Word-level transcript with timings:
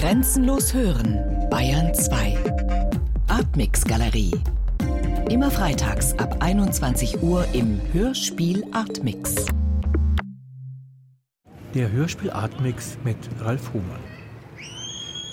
Grenzenlos 0.00 0.72
hören, 0.72 1.18
Bayern 1.50 1.92
2. 1.92 2.38
Artmix 3.28 3.84
Galerie. 3.84 4.32
Immer 5.28 5.50
freitags 5.50 6.14
ab 6.14 6.38
21 6.40 7.22
Uhr 7.22 7.44
im 7.52 7.78
Hörspiel 7.92 8.64
Artmix. 8.72 9.44
Der 11.74 11.92
Hörspiel 11.92 12.30
Artmix 12.30 12.96
mit 13.04 13.18
Ralf 13.40 13.74
Hohmann. 13.74 14.00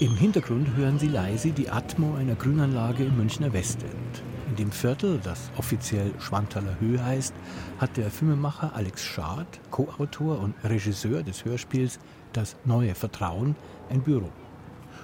Im 0.01 0.17
Hintergrund 0.17 0.75
hören 0.75 0.99
Sie 0.99 1.07
leise 1.07 1.51
die 1.51 1.69
Atmo 1.69 2.15
einer 2.15 2.35
Grünanlage 2.35 3.05
im 3.05 3.15
Münchner 3.15 3.53
Westend. 3.53 4.21
In 4.49 4.57
dem 4.57 4.71
Viertel, 4.73 5.21
das 5.23 5.49
offiziell 5.55 6.11
Schwanthaler 6.19 6.77
Höhe 6.81 7.01
heißt, 7.01 7.33
hat 7.79 7.95
der 7.95 8.11
Filmemacher 8.11 8.75
Alex 8.75 9.01
Schad, 9.01 9.47
Co-Autor 9.71 10.39
und 10.39 10.55
Regisseur 10.65 11.23
des 11.23 11.45
Hörspiels 11.45 11.99
Das 12.33 12.57
neue 12.65 12.93
Vertrauen, 12.93 13.55
ein 13.89 14.01
Büro, 14.01 14.29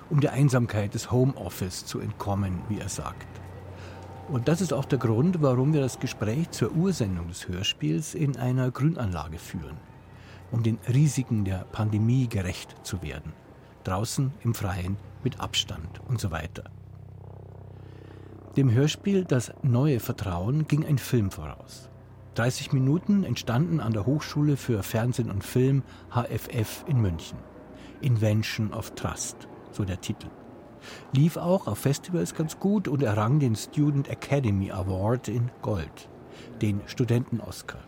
um 0.10 0.20
der 0.20 0.34
Einsamkeit 0.34 0.94
des 0.94 1.12
Homeoffice 1.12 1.86
zu 1.86 2.00
entkommen, 2.00 2.62
wie 2.70 2.80
er 2.80 2.90
sagt. 2.90 3.28
Und 4.30 4.48
das 4.48 4.62
ist 4.62 4.74
auch 4.74 4.86
der 4.86 5.00
Grund, 5.00 5.42
warum 5.42 5.74
wir 5.74 5.82
das 5.82 6.00
Gespräch 6.00 6.52
zur 6.52 6.72
Ursendung 6.72 7.28
des 7.28 7.48
Hörspiels 7.48 8.16
in 8.16 8.38
einer 8.38 8.72
Grünanlage 8.72 9.38
führen, 9.38 9.78
um 10.52 10.64
den 10.64 10.80
Risiken 10.88 11.46
der 11.46 11.66
Pandemie 11.72 12.28
gerecht 12.28 12.76
zu 12.84 13.02
werden 13.02 13.34
draußen 13.84 14.32
im 14.44 14.54
Freien 14.54 14.98
mit 15.24 15.40
Abstand 15.40 16.02
und 16.08 16.20
so 16.20 16.32
weiter. 16.32 16.64
Dem 18.58 18.72
Hörspiel 18.72 19.26
Das 19.26 19.52
neue 19.64 20.00
Vertrauen 20.00 20.68
ging 20.68 20.86
ein 20.86 20.98
Film 20.98 21.32
voraus. 21.32 21.90
30 22.36 22.72
Minuten 22.72 23.24
entstanden 23.24 23.80
an 23.80 23.94
der 23.94 24.06
Hochschule 24.06 24.58
für 24.58 24.84
Fernsehen 24.84 25.30
und 25.30 25.44
Film 25.44 25.84
HFF 26.12 26.86
in 26.88 27.00
München. 27.00 27.38
Invention 28.02 28.74
of 28.74 28.92
Trust, 28.96 29.48
so 29.74 29.84
der 29.86 30.02
Titel. 30.02 30.28
Lief 31.14 31.38
auch 31.38 31.68
auf 31.68 31.80
Festivals 31.80 32.36
ganz 32.36 32.60
gut 32.60 32.88
und 32.88 33.04
errang 33.04 33.40
den 33.40 33.56
Student 33.56 34.10
Academy 34.10 34.72
Award 34.72 35.28
in 35.28 35.50
Gold, 35.62 36.10
den 36.62 36.82
Studenten-Oscar. 36.86 37.80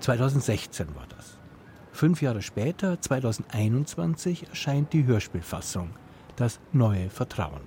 2016 0.00 0.94
war 0.94 1.06
das. 1.16 1.38
Fünf 1.92 2.20
Jahre 2.20 2.42
später, 2.42 3.00
2021, 3.00 4.48
erscheint 4.48 4.92
die 4.92 5.06
Hörspielfassung, 5.06 5.90
das 6.36 6.60
neue 6.72 7.08
Vertrauen. 7.08 7.62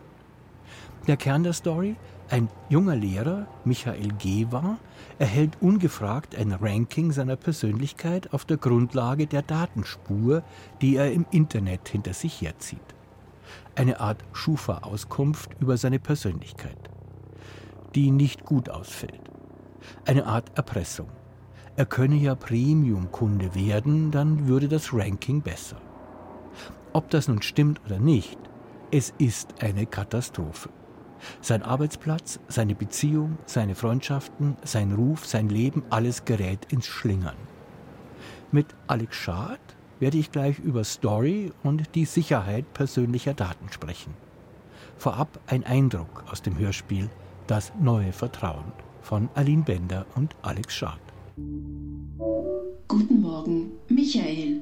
Der 1.08 1.18
Kern 1.18 1.44
der 1.44 1.54
Story, 1.54 1.96
ein 2.30 2.50
junger 2.70 2.96
Lehrer, 2.96 3.48
Michael 3.66 4.10
Gewa, 4.20 4.78
erhält 5.18 5.58
ungefragt 5.62 6.36
ein 6.36 6.52
Ranking 6.52 7.12
seiner 7.12 7.38
Persönlichkeit 7.38 8.32
auf 8.34 8.46
der 8.46 8.58
Grundlage 8.58 9.26
der 9.26 9.42
Datenspur, 9.42 10.44
die 10.82 10.98
er 10.98 11.12
im 11.12 11.26
Internet 11.32 11.90
hinter 11.90 12.14
sich 12.14 12.42
herzieht. 12.42 12.80
Eine 13.76 14.00
Art 14.00 14.24
Schufa-Auskunft 14.34 15.52
über 15.60 15.78
seine 15.78 16.00
Persönlichkeit, 16.00 16.90
die 17.96 18.12
nicht 18.12 18.46
gut 18.46 18.70
ausfällt. 18.70 19.22
Eine 20.06 20.26
Art 20.26 20.58
Erpressung. 20.58 21.10
Er 21.76 21.86
könne 21.86 22.16
ja 22.16 22.36
Premium-Kunde 22.36 23.56
werden, 23.56 24.12
dann 24.12 24.48
würde 24.48 24.68
das 24.68 24.94
Ranking 24.94 25.42
besser. 25.42 25.78
Ob 26.92 27.10
das 27.10 27.28
nun 27.28 27.42
stimmt 27.42 27.80
oder 27.86 28.00
nicht, 28.00 28.38
es 28.92 29.14
ist 29.18 29.64
eine 29.64 29.86
Katastrophe. 29.86 30.70
Sein 31.42 31.64
Arbeitsplatz, 31.64 32.40
seine 32.48 32.76
Beziehung, 32.76 33.38
seine 33.46 33.76
Freundschaften, 33.76 34.58
sein 34.64 34.94
Ruf, 34.94 35.26
sein 35.26 35.50
Leben, 35.50 35.84
alles 35.90 36.26
gerät 36.26 36.72
ins 36.72 36.88
Schlingern. 36.88 37.38
Mit 38.52 38.68
Alex 38.88 39.16
Schad 39.16 39.60
werde 40.00 40.18
ich 40.18 40.32
gleich 40.32 40.60
über 40.60 40.84
Story 40.84 41.52
und 41.64 41.96
die 41.96 42.06
Sicherheit 42.06 42.74
persönlicher 42.74 43.34
Daten 43.34 43.72
sprechen. 43.72 44.14
Vorab 44.98 45.40
ein 45.48 45.64
Eindruck 45.64 46.24
aus 46.32 46.42
dem 46.42 46.58
Hörspiel 46.58 47.10
Das 47.48 47.72
neue 47.80 48.14
Vertrauen 48.14 48.72
von 49.02 49.30
Aline 49.34 49.64
Bender 49.64 50.06
und 50.16 50.36
Alex 50.42 50.76
Schad. 50.76 51.00
Guten 52.88 53.22
Morgen, 53.22 53.72
Michael. 53.88 54.62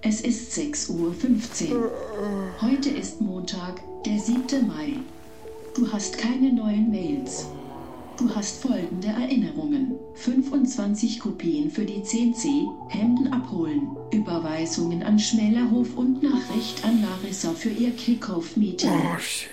Es 0.00 0.20
ist 0.20 0.56
6.15 0.56 1.72
Uhr. 1.72 1.90
Heute 2.60 2.90
ist 2.90 3.20
Montag, 3.20 3.82
der 4.04 4.18
7. 4.18 4.66
Mai. 4.66 4.98
Du 5.74 5.90
hast 5.90 6.18
keine 6.18 6.52
neuen 6.52 6.90
Mails. 6.90 7.46
Du 8.16 8.32
hast 8.32 8.62
folgende 8.62 9.08
Erinnerungen. 9.08 9.98
25 10.14 11.18
Kopien 11.18 11.70
für 11.70 11.84
die 11.84 12.00
10C, 12.00 12.68
Hemden 12.88 13.32
abholen, 13.32 13.96
Überweisungen 14.12 15.02
an 15.02 15.18
Schmälerhof 15.18 15.96
und 15.96 16.22
Nachricht 16.22 16.84
an 16.84 17.02
Larissa 17.02 17.52
für 17.52 17.70
ihr 17.70 17.90
Kickoff-Meeting. 17.90 18.88
Oh, 18.90 19.18
shit. 19.18 19.50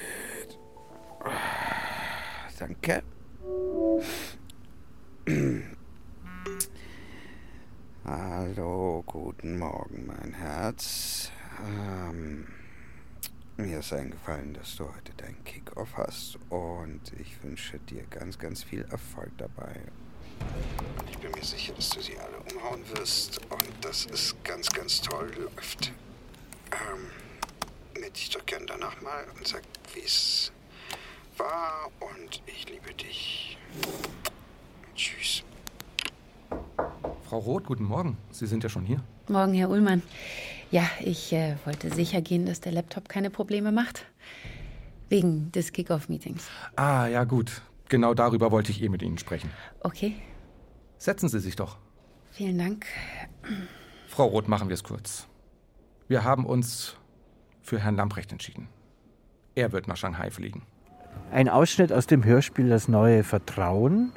Danke. 2.59 3.01
Hallo, 8.05 9.03
guten 9.07 9.57
Morgen, 9.57 10.05
mein 10.05 10.33
Herz. 10.33 11.31
Ähm, 11.65 12.45
mir 13.61 13.79
ist 13.79 13.93
eingefallen, 13.93 14.53
dass 14.53 14.75
du 14.75 14.85
heute 14.85 15.13
deinen 15.17 15.43
Kickoff 15.43 15.89
hast 15.95 16.39
und 16.49 17.01
ich 17.19 17.43
wünsche 17.43 17.77
dir 17.79 18.03
ganz, 18.09 18.39
ganz 18.39 18.63
viel 18.63 18.81
Erfolg 18.89 19.31
dabei. 19.37 19.81
Und 20.97 21.09
ich 21.09 21.17
bin 21.19 21.31
mir 21.31 21.43
sicher, 21.43 21.73
dass 21.73 21.89
du 21.89 22.01
sie 22.01 22.17
alle 22.17 22.39
umhauen 22.51 22.81
wirst 22.95 23.39
und 23.51 23.69
dass 23.81 24.07
es 24.07 24.35
ganz, 24.43 24.67
ganz 24.69 25.01
toll 25.01 25.31
läuft. 25.37 25.93
Ähm, 26.71 27.07
melde 27.93 28.11
dich 28.11 28.31
doch 28.31 28.45
gern 28.45 28.65
danach 28.65 28.99
mal 29.01 29.25
und 29.37 29.47
sag, 29.47 29.61
wie 29.93 30.01
es 30.01 30.51
war 31.37 31.91
und 31.99 32.41
ich 32.47 32.67
liebe 32.67 32.93
dich. 32.95 33.57
Tschüss. 34.95 35.43
Frau 37.29 37.37
Roth, 37.37 37.65
guten 37.65 37.83
Morgen. 37.83 38.17
Sie 38.31 38.47
sind 38.47 38.63
ja 38.63 38.69
schon 38.69 38.85
hier. 38.85 39.03
Morgen, 39.31 39.53
Herr 39.53 39.69
Ullmann. 39.69 40.01
Ja, 40.71 40.83
ich 40.99 41.31
äh, 41.31 41.55
wollte 41.65 41.89
sicher 41.89 42.21
gehen, 42.21 42.45
dass 42.45 42.59
der 42.59 42.73
Laptop 42.73 43.09
keine 43.09 43.29
Probleme 43.29 43.71
macht. 43.71 44.05
Wegen 45.09 45.51
des 45.51 45.71
Kickoff-Meetings. 45.71 46.47
Ah, 46.75 47.07
ja, 47.07 47.23
gut. 47.23 47.61
Genau 47.89 48.13
darüber 48.13 48.51
wollte 48.51 48.71
ich 48.71 48.81
eh 48.83 48.89
mit 48.89 49.01
Ihnen 49.01 49.17
sprechen. 49.17 49.49
Okay. 49.81 50.15
Setzen 50.97 51.29
Sie 51.29 51.39
sich 51.39 51.55
doch. 51.55 51.77
Vielen 52.31 52.57
Dank. 52.57 52.85
Frau 54.07 54.25
Roth, 54.25 54.47
machen 54.47 54.69
wir 54.69 54.73
es 54.73 54.83
kurz. 54.83 55.27
Wir 56.07 56.23
haben 56.23 56.45
uns 56.45 56.95
für 57.61 57.79
Herrn 57.79 57.95
Lamprecht 57.95 58.31
entschieden. 58.31 58.67
Er 59.55 59.71
wird 59.71 59.87
nach 59.87 59.97
Shanghai 59.97 60.29
fliegen. 60.29 60.63
Ein 61.31 61.49
Ausschnitt 61.49 61.91
aus 61.91 62.07
dem 62.07 62.23
Hörspiel 62.23 62.69
Das 62.69 62.87
neue 62.87 63.23
Vertrauen 63.23 64.11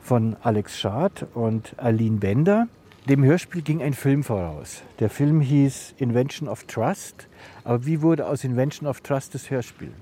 von 0.00 0.36
Alex 0.42 0.78
Schad 0.78 1.26
und 1.34 1.78
Aline 1.78 2.18
Bender. 2.18 2.68
Dem 3.08 3.22
Hörspiel 3.22 3.62
ging 3.62 3.82
ein 3.82 3.94
Film 3.94 4.24
voraus. 4.24 4.82
Der 4.98 5.08
Film 5.08 5.40
hieß 5.40 5.94
Invention 5.98 6.48
of 6.48 6.64
Trust. 6.64 7.28
Aber 7.62 7.86
wie 7.86 8.02
wurde 8.02 8.26
aus 8.26 8.42
Invention 8.42 8.88
of 8.88 9.00
Trust 9.00 9.32
das 9.32 9.48
Hörspiel? 9.48 9.92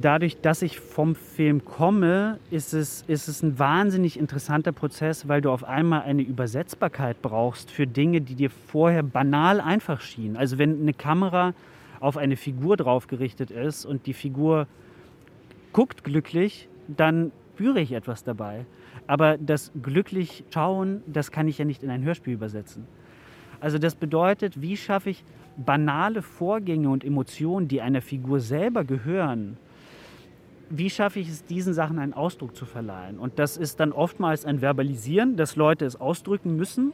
Dadurch, 0.00 0.40
dass 0.40 0.62
ich 0.62 0.80
vom 0.80 1.14
Film 1.14 1.64
komme, 1.64 2.40
ist 2.50 2.74
es, 2.74 3.04
ist 3.06 3.28
es 3.28 3.44
ein 3.44 3.60
wahnsinnig 3.60 4.18
interessanter 4.18 4.72
Prozess, 4.72 5.28
weil 5.28 5.40
du 5.40 5.52
auf 5.52 5.62
einmal 5.62 6.02
eine 6.02 6.22
Übersetzbarkeit 6.22 7.22
brauchst 7.22 7.70
für 7.70 7.86
Dinge, 7.86 8.20
die 8.20 8.34
dir 8.34 8.50
vorher 8.50 9.04
banal 9.04 9.60
einfach 9.60 10.00
schienen. 10.00 10.36
Also 10.36 10.58
wenn 10.58 10.80
eine 10.80 10.92
Kamera 10.92 11.54
auf 12.00 12.16
eine 12.16 12.36
Figur 12.36 12.76
drauf 12.76 13.06
gerichtet 13.06 13.52
ist 13.52 13.86
und 13.86 14.06
die 14.06 14.12
Figur 14.12 14.66
guckt 15.72 16.02
glücklich, 16.02 16.68
dann 16.88 17.30
spüre 17.54 17.80
ich 17.80 17.92
etwas 17.92 18.24
dabei. 18.24 18.66
Aber 19.06 19.38
das 19.38 19.70
glücklich 19.82 20.44
schauen, 20.52 21.02
das 21.06 21.30
kann 21.30 21.48
ich 21.48 21.58
ja 21.58 21.64
nicht 21.64 21.82
in 21.82 21.90
ein 21.90 22.02
Hörspiel 22.02 22.34
übersetzen. 22.34 22.86
Also 23.60 23.78
das 23.78 23.94
bedeutet, 23.94 24.60
wie 24.60 24.76
schaffe 24.76 25.10
ich 25.10 25.24
banale 25.56 26.22
Vorgänge 26.22 26.88
und 26.88 27.04
Emotionen, 27.04 27.68
die 27.68 27.80
einer 27.80 28.02
Figur 28.02 28.40
selber 28.40 28.84
gehören, 28.84 29.56
wie 30.68 30.90
schaffe 30.90 31.20
ich 31.20 31.28
es, 31.28 31.44
diesen 31.44 31.74
Sachen 31.74 31.98
einen 31.98 32.12
Ausdruck 32.12 32.56
zu 32.56 32.64
verleihen? 32.64 33.18
Und 33.18 33.38
das 33.38 33.56
ist 33.56 33.78
dann 33.78 33.92
oftmals 33.92 34.44
ein 34.44 34.60
Verbalisieren, 34.60 35.36
dass 35.36 35.56
Leute 35.56 35.84
es 35.84 35.96
ausdrücken 35.96 36.56
müssen, 36.56 36.92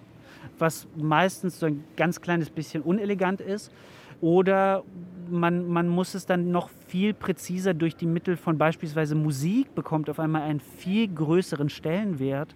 was 0.59 0.87
meistens 0.97 1.59
so 1.59 1.67
ein 1.67 1.83
ganz 1.97 2.21
kleines 2.21 2.51
bisschen 2.51 2.83
unelegant 2.83 3.41
ist. 3.41 3.73
Oder 4.21 4.85
man, 5.31 5.69
man 5.69 5.89
muss 5.89 6.15
es 6.15 6.27
dann 6.27 6.51
noch 6.51 6.71
viel 6.87 7.15
präziser 7.15 7.75
durch 7.75 7.97
die 7.97 8.07
Mittel 8.07 8.37
von 8.37 8.59
beispielsweise 8.59 9.15
Musik 9.15 9.75
bekommt 9.75 10.11
auf 10.11 10.19
einmal 10.19 10.43
einen 10.43 10.61
viel 10.61 11.09
größeren 11.09 11.69
Stellenwert, 11.69 12.55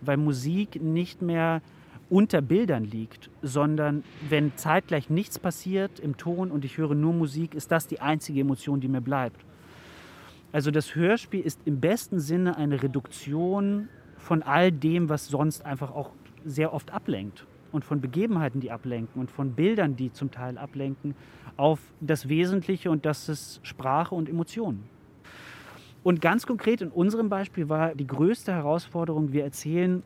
weil 0.00 0.16
Musik 0.16 0.82
nicht 0.82 1.22
mehr 1.22 1.62
unter 2.10 2.42
Bildern 2.42 2.84
liegt, 2.84 3.30
sondern 3.42 4.04
wenn 4.28 4.56
zeitgleich 4.56 5.10
nichts 5.10 5.38
passiert 5.38 5.98
im 6.00 6.16
Ton 6.16 6.50
und 6.50 6.64
ich 6.64 6.78
höre 6.78 6.94
nur 6.94 7.12
Musik, 7.12 7.54
ist 7.54 7.72
das 7.72 7.86
die 7.86 8.00
einzige 8.00 8.40
Emotion, 8.40 8.80
die 8.80 8.88
mir 8.88 9.00
bleibt. 9.00 9.44
Also 10.52 10.70
das 10.70 10.94
Hörspiel 10.94 11.40
ist 11.40 11.60
im 11.64 11.80
besten 11.80 12.20
Sinne 12.20 12.56
eine 12.56 12.82
Reduktion 12.82 13.88
von 14.16 14.42
all 14.42 14.70
dem, 14.70 15.08
was 15.08 15.26
sonst 15.26 15.64
einfach 15.64 15.90
auch 15.90 16.10
sehr 16.44 16.72
oft 16.72 16.92
ablenkt. 16.92 17.46
Und 17.74 17.84
von 17.84 18.00
Begebenheiten, 18.00 18.60
die 18.60 18.70
ablenken 18.70 19.20
und 19.20 19.30
von 19.30 19.52
Bildern, 19.52 19.96
die 19.96 20.12
zum 20.12 20.30
Teil 20.30 20.56
ablenken, 20.56 21.14
auf 21.56 21.80
das 22.00 22.28
Wesentliche 22.28 22.90
und 22.90 23.04
das 23.04 23.28
ist 23.28 23.60
Sprache 23.62 24.14
und 24.14 24.28
Emotionen. 24.28 24.84
Und 26.04 26.20
ganz 26.20 26.46
konkret 26.46 26.82
in 26.82 26.88
unserem 26.88 27.28
Beispiel 27.28 27.68
war 27.68 27.94
die 27.94 28.06
größte 28.06 28.52
Herausforderung, 28.52 29.32
wir 29.32 29.42
erzählen 29.42 30.02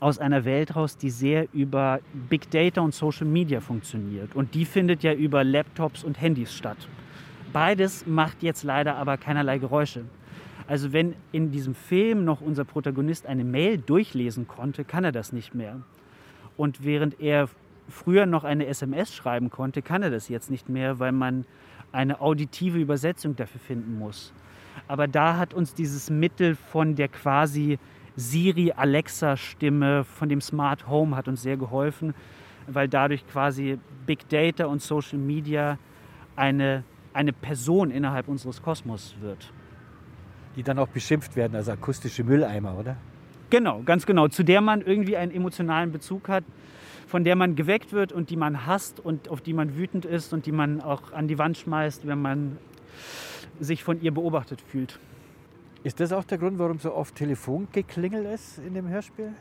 aus 0.00 0.18
einer 0.18 0.44
Welt 0.44 0.76
raus, 0.76 0.96
die 0.96 1.10
sehr 1.10 1.48
über 1.52 2.00
Big 2.28 2.50
Data 2.50 2.80
und 2.80 2.94
Social 2.94 3.26
Media 3.26 3.60
funktioniert. 3.60 4.34
Und 4.34 4.54
die 4.54 4.64
findet 4.64 5.02
ja 5.02 5.12
über 5.12 5.42
Laptops 5.44 6.04
und 6.04 6.20
Handys 6.20 6.54
statt. 6.54 6.88
Beides 7.52 8.06
macht 8.06 8.42
jetzt 8.42 8.62
leider 8.62 8.96
aber 8.96 9.16
keinerlei 9.16 9.58
Geräusche. 9.58 10.04
Also 10.68 10.92
wenn 10.92 11.14
in 11.32 11.50
diesem 11.50 11.74
Film 11.74 12.24
noch 12.24 12.40
unser 12.40 12.64
Protagonist 12.64 13.26
eine 13.26 13.42
Mail 13.42 13.78
durchlesen 13.78 14.46
konnte, 14.46 14.84
kann 14.84 15.02
er 15.02 15.12
das 15.12 15.32
nicht 15.32 15.54
mehr. 15.54 15.80
Und 16.58 16.84
während 16.84 17.18
er 17.20 17.48
früher 17.88 18.26
noch 18.26 18.44
eine 18.44 18.66
SMS 18.66 19.14
schreiben 19.14 19.48
konnte, 19.48 19.80
kann 19.80 20.02
er 20.02 20.10
das 20.10 20.28
jetzt 20.28 20.50
nicht 20.50 20.68
mehr, 20.68 20.98
weil 20.98 21.12
man 21.12 21.46
eine 21.90 22.20
auditive 22.20 22.78
Übersetzung 22.78 23.34
dafür 23.34 23.60
finden 23.60 23.98
muss. 23.98 24.34
Aber 24.88 25.08
da 25.08 25.38
hat 25.38 25.54
uns 25.54 25.72
dieses 25.72 26.10
Mittel 26.10 26.54
von 26.54 26.94
der 26.94 27.08
quasi 27.08 27.78
Siri 28.14 28.72
Alexa 28.72 29.38
Stimme 29.38 30.04
von 30.04 30.28
dem 30.28 30.42
Smart 30.42 30.86
Home 30.86 31.16
hat 31.16 31.28
uns 31.28 31.42
sehr 31.42 31.56
geholfen, 31.56 32.12
weil 32.66 32.88
dadurch 32.88 33.26
quasi 33.26 33.78
Big 34.04 34.28
Data 34.28 34.66
und 34.66 34.82
Social 34.82 35.18
Media 35.18 35.78
eine, 36.36 36.84
eine 37.14 37.32
Person 37.32 37.90
innerhalb 37.90 38.28
unseres 38.28 38.60
Kosmos 38.60 39.16
wird 39.22 39.50
die 40.58 40.64
dann 40.64 40.80
auch 40.80 40.88
beschimpft 40.88 41.36
werden 41.36 41.54
als 41.54 41.68
akustische 41.68 42.24
Mülleimer, 42.24 42.76
oder? 42.76 42.96
Genau, 43.50 43.82
ganz 43.84 44.04
genau. 44.04 44.28
Zu 44.28 44.42
der 44.42 44.60
man 44.60 44.82
irgendwie 44.82 45.16
einen 45.16 45.32
emotionalen 45.32 45.90
Bezug 45.92 46.28
hat, 46.28 46.44
von 47.06 47.24
der 47.24 47.36
man 47.36 47.56
geweckt 47.56 47.92
wird 47.92 48.12
und 48.12 48.30
die 48.30 48.36
man 48.36 48.66
hasst 48.66 49.00
und 49.00 49.28
auf 49.30 49.40
die 49.40 49.54
man 49.54 49.76
wütend 49.76 50.04
ist 50.04 50.32
und 50.32 50.44
die 50.44 50.52
man 50.52 50.80
auch 50.82 51.12
an 51.12 51.26
die 51.28 51.38
Wand 51.38 51.56
schmeißt, 51.56 52.06
wenn 52.06 52.20
man 52.20 52.58
sich 53.58 53.82
von 53.82 54.00
ihr 54.02 54.12
beobachtet 54.12 54.60
fühlt. 54.60 54.98
Ist 55.84 56.00
das 56.00 56.12
auch 56.12 56.24
der 56.24 56.38
Grund, 56.38 56.58
warum 56.58 56.78
so 56.78 56.94
oft 56.94 57.14
Telefongeklingel 57.14 58.26
ist 58.26 58.58
in 58.58 58.74
dem 58.74 58.88
Hörspiel? 58.88 59.32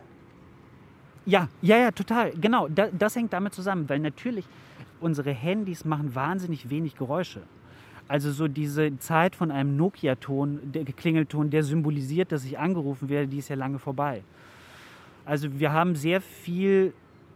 Ja, 1.25 1.50
ja, 1.62 1.77
ja, 1.77 1.92
total. 1.92 2.31
Genau, 2.31 2.69
das, 2.69 2.89
das 2.98 3.15
hängt 3.15 3.33
damit 3.33 3.53
zusammen, 3.53 3.89
weil 3.89 4.00
natürlich 4.00 4.45
unsere 5.01 5.31
Handys 5.31 5.83
machen 5.83 6.15
wahnsinnig 6.15 6.69
wenig 6.69 6.95
Geräusche. 6.95 7.42
Also 8.07 8.31
so 8.31 8.48
diese 8.48 8.98
Zeit 9.00 9.36
von 9.36 9.51
einem 9.51 9.75
Nokia-Ton, 9.75 10.59
der 10.63 10.86
Klingelton, 10.86 11.50
der 11.50 11.63
symbolisiert, 11.63 12.31
dass 12.31 12.45
ich 12.45 12.57
angerufen 12.57 13.09
werde, 13.09 13.27
die 13.27 13.39
ist 13.39 13.50
ja 13.50 13.56
lange 13.56 13.80
vorbei. 13.80 14.24
Also 15.25 15.59
wir 15.59 15.74
haben 15.74 15.95
sehr 15.95 16.21
viel 16.21 16.94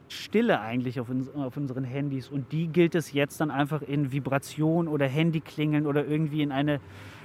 Stille 0.08 0.62
eigentlich 0.62 1.00
auf, 1.00 1.10
uns, 1.10 1.34
auf 1.36 1.58
unseren 1.58 1.84
Handys 1.84 2.30
und 2.30 2.52
die 2.52 2.68
gilt 2.68 2.96
es 2.96 3.12
jetzt 3.12 3.42
dann 3.42 3.52
einfach 3.52 3.82
in 3.82 4.12
Vibration 4.12 4.88
oder 4.88 5.08
Handyklingeln 5.08 5.86
oder 5.86 6.06
irgendwie 6.06 6.42
in 6.42 6.52
eine, 6.52 6.80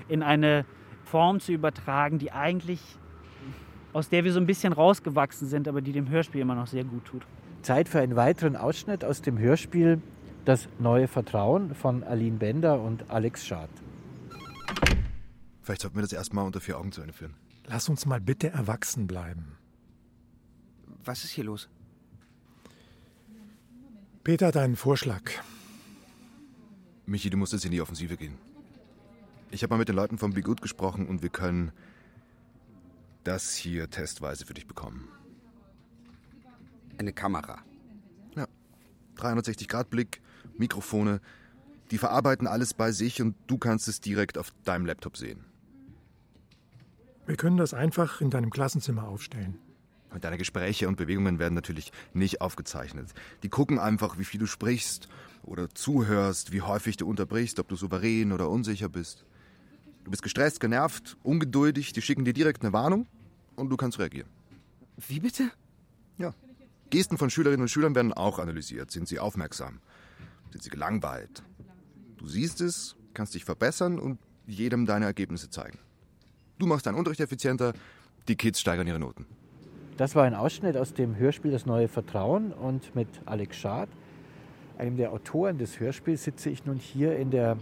in 0.09 0.23
eine 0.23 0.65
Form 1.05 1.41
zu 1.41 1.53
übertragen, 1.53 2.19
die 2.19 2.33
eigentlich 2.33 2.81
aus 3.97 4.11
der 4.11 4.25
wir 4.25 4.33
so 4.33 4.39
ein 4.39 4.45
bisschen 4.45 4.75
rausgewachsen 4.75 5.49
sind, 5.49 5.67
aber 5.69 5.81
die 5.81 5.93
dem 5.93 6.11
Hörspiel 6.11 6.43
immer 6.43 6.55
noch 6.55 6.67
sehr 6.67 6.85
gut 6.85 7.07
tut. 7.07 7.23
Zeit 7.63 7.89
für 7.89 7.99
einen 8.01 8.15
weiteren 8.15 8.55
Ausschnitt 8.55 9.07
aus 9.07 9.23
dem 9.23 9.39
Hörspiel 9.39 10.03
das 10.47 10.69
neue 10.79 11.09
Vertrauen 11.09 11.75
von 11.75 12.05
Aline 12.05 12.39
Bender 12.39 12.81
und 12.81 13.11
Alex 13.11 13.45
Schad. 13.45 13.69
Vielleicht 15.61 15.83
sollten 15.83 15.97
wir 15.97 16.03
das 16.03 16.13
erstmal 16.13 16.47
unter 16.47 16.61
vier 16.61 16.79
Augen 16.79 16.93
zu 16.93 17.01
Ende 17.01 17.13
führen. 17.13 17.35
Lass 17.67 17.89
uns 17.89 18.07
mal 18.07 18.21
bitte 18.21 18.51
erwachsen 18.51 19.09
bleiben. 19.09 19.59
Was 21.05 21.25
ist 21.25 21.31
hier 21.31 21.45
los? 21.45 21.69
Peter 24.23 24.47
hat 24.47 24.57
einen 24.57 24.77
Vorschlag. 24.77 25.23
Michi, 27.07 27.29
du 27.29 27.37
musst 27.37 27.53
jetzt 27.53 27.65
in 27.65 27.73
die 27.73 27.81
Offensive 27.81 28.17
gehen. 28.17 28.39
Ich 29.51 29.63
habe 29.63 29.75
mal 29.75 29.79
mit 29.79 29.89
den 29.89 29.97
Leuten 29.97 30.19
von 30.19 30.33
Be 30.33 30.43
Good 30.43 30.63
gesprochen 30.63 31.07
und 31.07 31.23
wir 31.23 31.29
können 31.29 31.73
das 33.25 33.55
hier 33.55 33.91
testweise 33.91 34.47
für 34.47 34.55
dich 34.55 34.69
bekommen. 34.69 35.09
Eine 36.99 37.13
Kamera. 37.13 37.59
Ja. 39.19 39.33
360-Grad-Blick, 39.33 40.21
Mikrofone, 40.57 41.21
die 41.91 41.99
verarbeiten 41.99 42.47
alles 42.47 42.75
bei 42.75 42.93
sich 42.93 43.23
und 43.23 43.37
du 43.47 43.59
kannst 43.59 43.89
es 43.89 44.01
direkt 44.01 44.39
auf 44.39 44.53
deinem 44.65 44.87
Laptop 44.87 45.17
sehen. 45.17 45.45
Wir 47.27 47.37
können 47.37 47.57
das 47.57 47.75
einfach 47.75 48.21
in 48.21 48.31
deinem 48.31 48.51
Klassenzimmer 48.51 49.09
aufstellen. 49.09 49.59
Und 50.11 50.25
deine 50.25 50.39
Gespräche 50.39 50.89
und 50.89 50.97
Bewegungen 50.97 51.39
werden 51.39 51.55
natürlich 51.55 51.93
nicht 52.15 52.41
aufgezeichnet. 52.41 53.13
Die 53.43 53.49
gucken 53.49 53.79
einfach, 53.79 54.19
wie 54.19 54.25
viel 54.25 54.41
du 54.41 54.47
sprichst 54.47 55.09
oder 55.43 55.69
zuhörst, 55.69 56.53
wie 56.53 56.63
häufig 56.63 56.97
du 56.97 57.09
unterbrichst, 57.09 57.59
ob 57.59 57.69
du 57.69 57.77
souverän 57.77 58.33
oder 58.33 58.49
unsicher 58.49 58.89
bist. 58.89 59.25
Du 60.05 60.11
bist 60.11 60.23
gestresst, 60.23 60.61
genervt, 60.61 61.17
ungeduldig, 61.25 61.93
die 61.93 62.01
schicken 62.01 62.25
dir 62.25 62.33
direkt 62.33 62.63
eine 62.63 62.73
Warnung 62.73 63.07
und 63.57 63.71
du 63.71 63.77
kannst 63.77 63.99
reagieren. 63.99 64.29
Wie 65.09 65.21
bitte? 65.21 65.51
Ja. 66.17 66.33
Gesten 66.91 67.19
von 67.19 67.31
Schülerinnen 67.31 67.63
und 67.63 67.69
Schülern 67.69 67.95
werden 67.95 68.13
auch 68.13 68.39
analysiert. 68.39 68.91
Sind 68.91 69.09
sie 69.09 69.19
aufmerksam? 69.19 69.81
Sind 70.51 70.63
sie 70.63 70.71
gelangweilt? 70.71 71.43
Du 72.17 72.27
siehst 72.27 72.61
es, 72.61 72.97
kannst 73.15 73.35
dich 73.35 73.45
verbessern 73.45 73.99
und 73.99 74.19
jedem 74.47 74.87
deine 74.87 75.07
Ergebnisse 75.07 75.51
zeigen. 75.51 75.79
Du 76.59 76.67
machst 76.67 76.87
deinen 76.87 76.95
Unterricht 76.95 77.21
effizienter, 77.21 77.75
die 78.29 78.37
Kids 78.37 78.61
steigern 78.61 78.87
ihre 78.87 78.99
Noten. 78.99 79.27
Das 79.97 80.15
war 80.15 80.25
ein 80.25 80.35
Ausschnitt 80.35 80.77
aus 80.77 80.95
dem 80.95 81.17
Hörspiel 81.17 81.51
Das 81.51 81.67
neue 81.67 81.89
Vertrauen 81.89 82.53
und 82.53 82.95
mit 82.95 83.09
Alex 83.25 83.57
Schad, 83.57 83.89
einem 84.79 84.97
der 84.97 85.13
Autoren 85.13 85.59
des 85.59 85.81
Hörspiels, 85.81 86.25
sitze 86.25 86.51
ich 86.51 86.67
nun 86.67 86.77
hier 86.77 87.17
in 87.17 87.31
der 87.31 87.57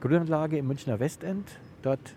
Grünanlage 0.00 0.58
im 0.58 0.66
Münchner 0.66 0.98
Westend. 0.98 1.48
Dort 1.82 2.14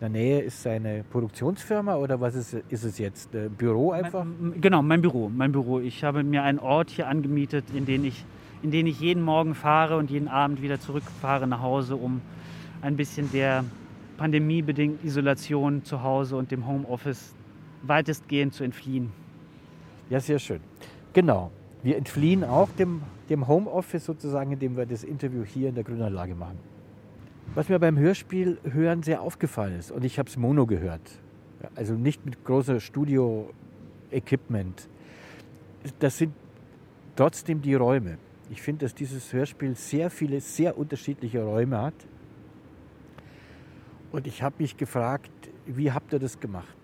der 0.00 0.08
Nähe 0.08 0.40
ist 0.40 0.62
seine 0.62 1.04
Produktionsfirma 1.10 1.96
oder 1.96 2.20
was 2.20 2.34
ist, 2.34 2.54
ist 2.68 2.84
es 2.84 2.98
jetzt? 2.98 3.34
Ein 3.34 3.50
Büro 3.50 3.90
einfach? 3.90 4.24
Mein, 4.24 4.60
genau, 4.60 4.82
mein 4.82 5.02
Büro, 5.02 5.28
mein 5.28 5.52
Büro. 5.52 5.80
Ich 5.80 6.04
habe 6.04 6.22
mir 6.22 6.42
einen 6.42 6.58
Ort 6.58 6.90
hier 6.90 7.08
angemietet, 7.08 7.64
in 7.74 7.84
den 7.84 8.04
ich 8.04 8.24
in 8.62 8.70
denen 8.70 8.88
ich 8.88 9.00
jeden 9.00 9.22
Morgen 9.22 9.54
fahre 9.54 9.96
und 9.96 10.10
jeden 10.10 10.28
Abend 10.28 10.62
wieder 10.62 10.80
zurückfahre 10.80 11.46
nach 11.46 11.62
Hause, 11.62 11.96
um 11.96 12.20
ein 12.80 12.96
bisschen 12.96 13.30
der 13.32 13.64
pandemiebedingten 14.16 15.06
Isolation 15.06 15.84
zu 15.84 16.02
Hause 16.02 16.36
und 16.36 16.50
dem 16.50 16.66
Homeoffice 16.66 17.34
weitestgehend 17.82 18.54
zu 18.54 18.64
entfliehen. 18.64 19.12
Ja, 20.10 20.20
sehr 20.20 20.38
schön. 20.38 20.60
Genau. 21.12 21.52
Wir 21.82 21.96
entfliehen 21.96 22.42
auch 22.42 22.68
dem, 22.70 23.02
dem 23.30 23.46
Homeoffice 23.46 24.04
sozusagen, 24.04 24.52
indem 24.52 24.76
wir 24.76 24.86
das 24.86 25.04
Interview 25.04 25.44
hier 25.44 25.68
in 25.68 25.76
der 25.76 25.84
Grünanlage 25.84 26.34
machen. 26.34 26.58
Was 27.54 27.68
mir 27.68 27.78
beim 27.78 27.98
Hörspiel 27.98 28.58
hören 28.62 29.02
sehr 29.02 29.22
aufgefallen 29.22 29.78
ist, 29.78 29.90
und 29.90 30.04
ich 30.04 30.18
habe 30.18 30.28
es 30.28 30.36
mono 30.36 30.66
gehört, 30.66 31.02
also 31.74 31.94
nicht 31.94 32.24
mit 32.24 32.44
großer 32.44 32.78
Studio-Equipment, 32.78 34.88
das 35.98 36.18
sind 36.18 36.34
trotzdem 37.16 37.62
die 37.62 37.74
Räume. 37.74 38.18
Ich 38.50 38.62
finde, 38.62 38.84
dass 38.84 38.94
dieses 38.94 39.32
Hörspiel 39.32 39.74
sehr 39.74 40.10
viele, 40.10 40.40
sehr 40.40 40.78
unterschiedliche 40.78 41.42
Räume 41.42 41.80
hat. 41.80 41.94
Und 44.12 44.26
ich 44.26 44.42
habe 44.42 44.56
mich 44.58 44.76
gefragt, 44.76 45.30
wie 45.66 45.92
habt 45.92 46.12
ihr 46.12 46.18
das 46.18 46.40
gemacht? 46.40 46.76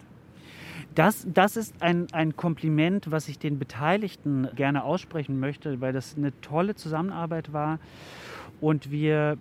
Das, 0.94 1.26
das 1.32 1.56
ist 1.56 1.74
ein, 1.80 2.06
ein 2.12 2.36
Kompliment, 2.36 3.10
was 3.10 3.28
ich 3.28 3.38
den 3.38 3.58
Beteiligten 3.58 4.48
gerne 4.54 4.84
aussprechen 4.84 5.40
möchte, 5.40 5.80
weil 5.80 5.92
das 5.92 6.16
eine 6.16 6.38
tolle 6.40 6.74
Zusammenarbeit 6.74 7.52
war 7.52 7.78
und 8.60 8.90
wir 8.90 9.38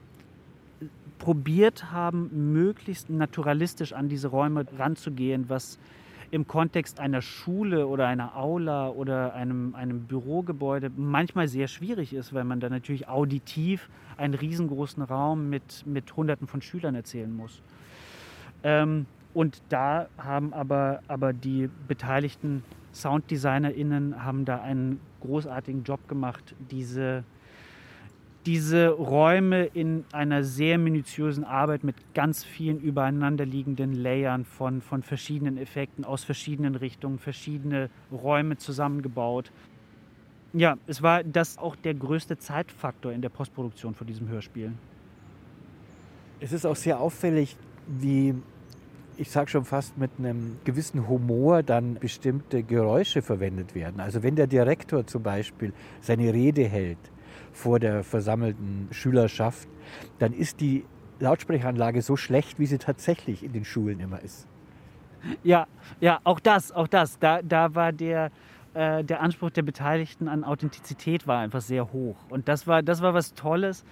probiert 1.19 1.91
haben, 1.91 2.53
möglichst 2.53 3.09
naturalistisch 3.09 3.93
an 3.93 4.09
diese 4.09 4.27
Räume 4.27 4.65
ranzugehen, 4.77 5.49
was 5.49 5.79
im 6.31 6.47
Kontext 6.47 6.99
einer 6.99 7.21
Schule 7.21 7.85
oder 7.85 8.07
einer 8.07 8.35
Aula 8.35 8.89
oder 8.89 9.35
einem, 9.35 9.75
einem 9.75 10.05
Bürogebäude 10.05 10.91
manchmal 10.95 11.47
sehr 11.47 11.67
schwierig 11.67 12.11
ist, 12.11 12.33
weil 12.33 12.43
man 12.43 12.59
da 12.59 12.69
natürlich 12.69 13.07
auditiv 13.07 13.87
einen 14.17 14.33
riesengroßen 14.33 15.03
Raum 15.03 15.49
mit, 15.49 15.85
mit 15.85 16.15
Hunderten 16.15 16.47
von 16.47 16.61
Schülern 16.61 16.95
erzählen 16.95 17.31
muss. 17.31 17.61
Ähm, 18.63 19.05
und 19.35 19.61
da 19.69 20.07
haben 20.17 20.53
aber, 20.53 21.01
aber 21.07 21.33
die 21.33 21.69
beteiligten 21.87 22.63
SounddesignerInnen 22.93 24.23
haben 24.23 24.45
da 24.45 24.61
einen 24.61 24.99
großartigen 25.21 25.83
Job 25.83 26.07
gemacht, 26.07 26.55
diese 26.71 27.23
diese 28.45 28.89
Räume 28.89 29.65
in 29.65 30.03
einer 30.11 30.43
sehr 30.43 30.77
minutiösen 30.77 31.43
Arbeit 31.43 31.83
mit 31.83 31.95
ganz 32.13 32.43
vielen 32.43 32.79
übereinanderliegenden 32.79 33.93
Layern 33.93 34.43
von, 34.45 34.81
von 34.81 35.01
verschiedenen 35.01 35.57
Effekten 35.57 36.03
aus 36.03 36.23
verschiedenen 36.23 36.75
Richtungen, 36.75 37.19
verschiedene 37.19 37.89
Räume 38.11 38.57
zusammengebaut. 38.57 39.51
Ja, 40.53 40.77
es 40.87 41.01
war 41.01 41.23
das 41.23 41.57
auch 41.57 41.75
der 41.75 41.93
größte 41.93 42.37
Zeitfaktor 42.37 43.11
in 43.11 43.21
der 43.21 43.29
Postproduktion 43.29 43.95
von 43.95 44.05
diesem 44.05 44.27
Hörspiel. 44.27 44.73
Es 46.39 46.51
ist 46.51 46.65
auch 46.65 46.75
sehr 46.75 46.99
auffällig, 46.99 47.55
wie 47.87 48.35
ich 49.17 49.29
sage 49.31 49.49
schon 49.49 49.63
fast 49.63 49.97
mit 49.97 50.11
einem 50.17 50.57
gewissen 50.63 51.07
Humor 51.07 51.63
dann 51.63 51.95
bestimmte 51.95 52.63
Geräusche 52.63 53.21
verwendet 53.21 53.75
werden. 53.75 53.99
Also 53.99 54.23
wenn 54.23 54.35
der 54.35 54.47
Direktor 54.47 55.05
zum 55.05 55.23
Beispiel 55.23 55.71
seine 56.01 56.33
Rede 56.33 56.63
hält 56.63 56.97
vor 57.53 57.79
der 57.79 58.03
versammelten 58.03 58.87
Schülerschaft, 58.91 59.67
dann 60.19 60.33
ist 60.33 60.59
die 60.59 60.85
Lautsprecheranlage 61.19 62.01
so 62.01 62.17
schlecht, 62.17 62.59
wie 62.59 62.65
sie 62.65 62.79
tatsächlich 62.79 63.43
in 63.43 63.53
den 63.53 63.65
Schulen 63.65 63.99
immer 63.99 64.21
ist. 64.21 64.47
Ja, 65.43 65.67
ja, 66.01 66.19
auch 66.23 66.39
das, 66.39 66.71
auch 66.71 66.87
das. 66.87 67.17
Da, 67.19 67.41
da 67.41 67.75
war 67.75 67.93
der, 67.93 68.31
äh, 68.73 69.03
der 69.03 69.21
Anspruch 69.21 69.51
der 69.51 69.61
Beteiligten 69.61 70.27
an 70.27 70.43
Authentizität 70.43 71.27
war 71.27 71.39
einfach 71.39 71.61
sehr 71.61 71.93
hoch. 71.93 72.17
Und 72.29 72.47
das 72.47 72.67
war, 72.67 72.83
das 72.83 73.01
war 73.01 73.13
was 73.13 73.33
Tolles, 73.33 73.85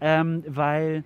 ähm, 0.00 0.44
weil 0.46 1.04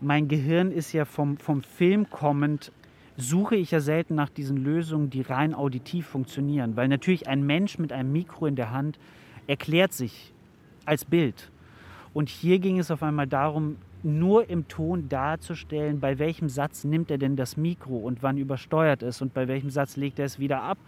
mein 0.00 0.26
Gehirn 0.26 0.72
ist 0.72 0.92
ja 0.92 1.04
vom, 1.04 1.36
vom 1.36 1.62
Film 1.62 2.10
kommend, 2.10 2.72
suche 3.16 3.54
ich 3.54 3.70
ja 3.70 3.78
selten 3.78 4.16
nach 4.16 4.28
diesen 4.28 4.56
Lösungen, 4.56 5.10
die 5.10 5.22
rein 5.22 5.54
auditiv 5.54 6.06
funktionieren. 6.06 6.74
Weil 6.74 6.88
natürlich 6.88 7.28
ein 7.28 7.46
Mensch 7.46 7.78
mit 7.78 7.92
einem 7.92 8.12
Mikro 8.12 8.46
in 8.46 8.56
der 8.56 8.72
Hand 8.72 8.98
erklärt 9.46 9.92
sich 9.92 10.33
als 10.86 11.04
Bild. 11.04 11.50
Und 12.12 12.28
hier 12.28 12.58
ging 12.58 12.78
es 12.78 12.90
auf 12.90 13.02
einmal 13.02 13.26
darum, 13.26 13.76
nur 14.04 14.50
im 14.50 14.68
Ton 14.68 15.08
darzustellen, 15.08 15.98
bei 15.98 16.18
welchem 16.18 16.48
Satz 16.48 16.84
nimmt 16.84 17.10
er 17.10 17.18
denn 17.18 17.36
das 17.36 17.56
Mikro 17.56 17.96
und 17.96 18.22
wann 18.22 18.36
übersteuert 18.36 19.02
es 19.02 19.22
und 19.22 19.32
bei 19.32 19.48
welchem 19.48 19.70
Satz 19.70 19.96
legt 19.96 20.18
er 20.18 20.26
es 20.26 20.38
wieder 20.38 20.62
ab. 20.62 20.78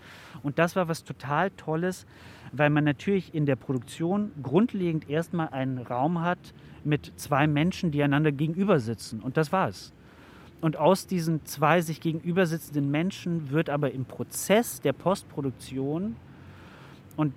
Und 0.42 0.58
das 0.58 0.76
war 0.76 0.86
was 0.88 1.02
total 1.02 1.50
Tolles, 1.52 2.06
weil 2.52 2.68
man 2.68 2.84
natürlich 2.84 3.34
in 3.34 3.46
der 3.46 3.56
Produktion 3.56 4.32
grundlegend 4.42 5.08
erstmal 5.08 5.48
einen 5.48 5.78
Raum 5.78 6.20
hat 6.20 6.38
mit 6.84 7.12
zwei 7.16 7.46
Menschen, 7.46 7.90
die 7.90 8.02
einander 8.02 8.32
gegenüber 8.32 8.78
sitzen. 8.78 9.20
Und 9.20 9.38
das 9.38 9.50
war's. 9.50 9.92
Und 10.60 10.76
aus 10.76 11.06
diesen 11.06 11.44
zwei 11.46 11.80
sich 11.80 12.00
gegenüber 12.00 12.46
sitzenden 12.46 12.90
Menschen 12.90 13.50
wird 13.50 13.70
aber 13.70 13.92
im 13.92 14.04
Prozess 14.04 14.80
der 14.80 14.92
Postproduktion, 14.92 16.16
und 17.16 17.32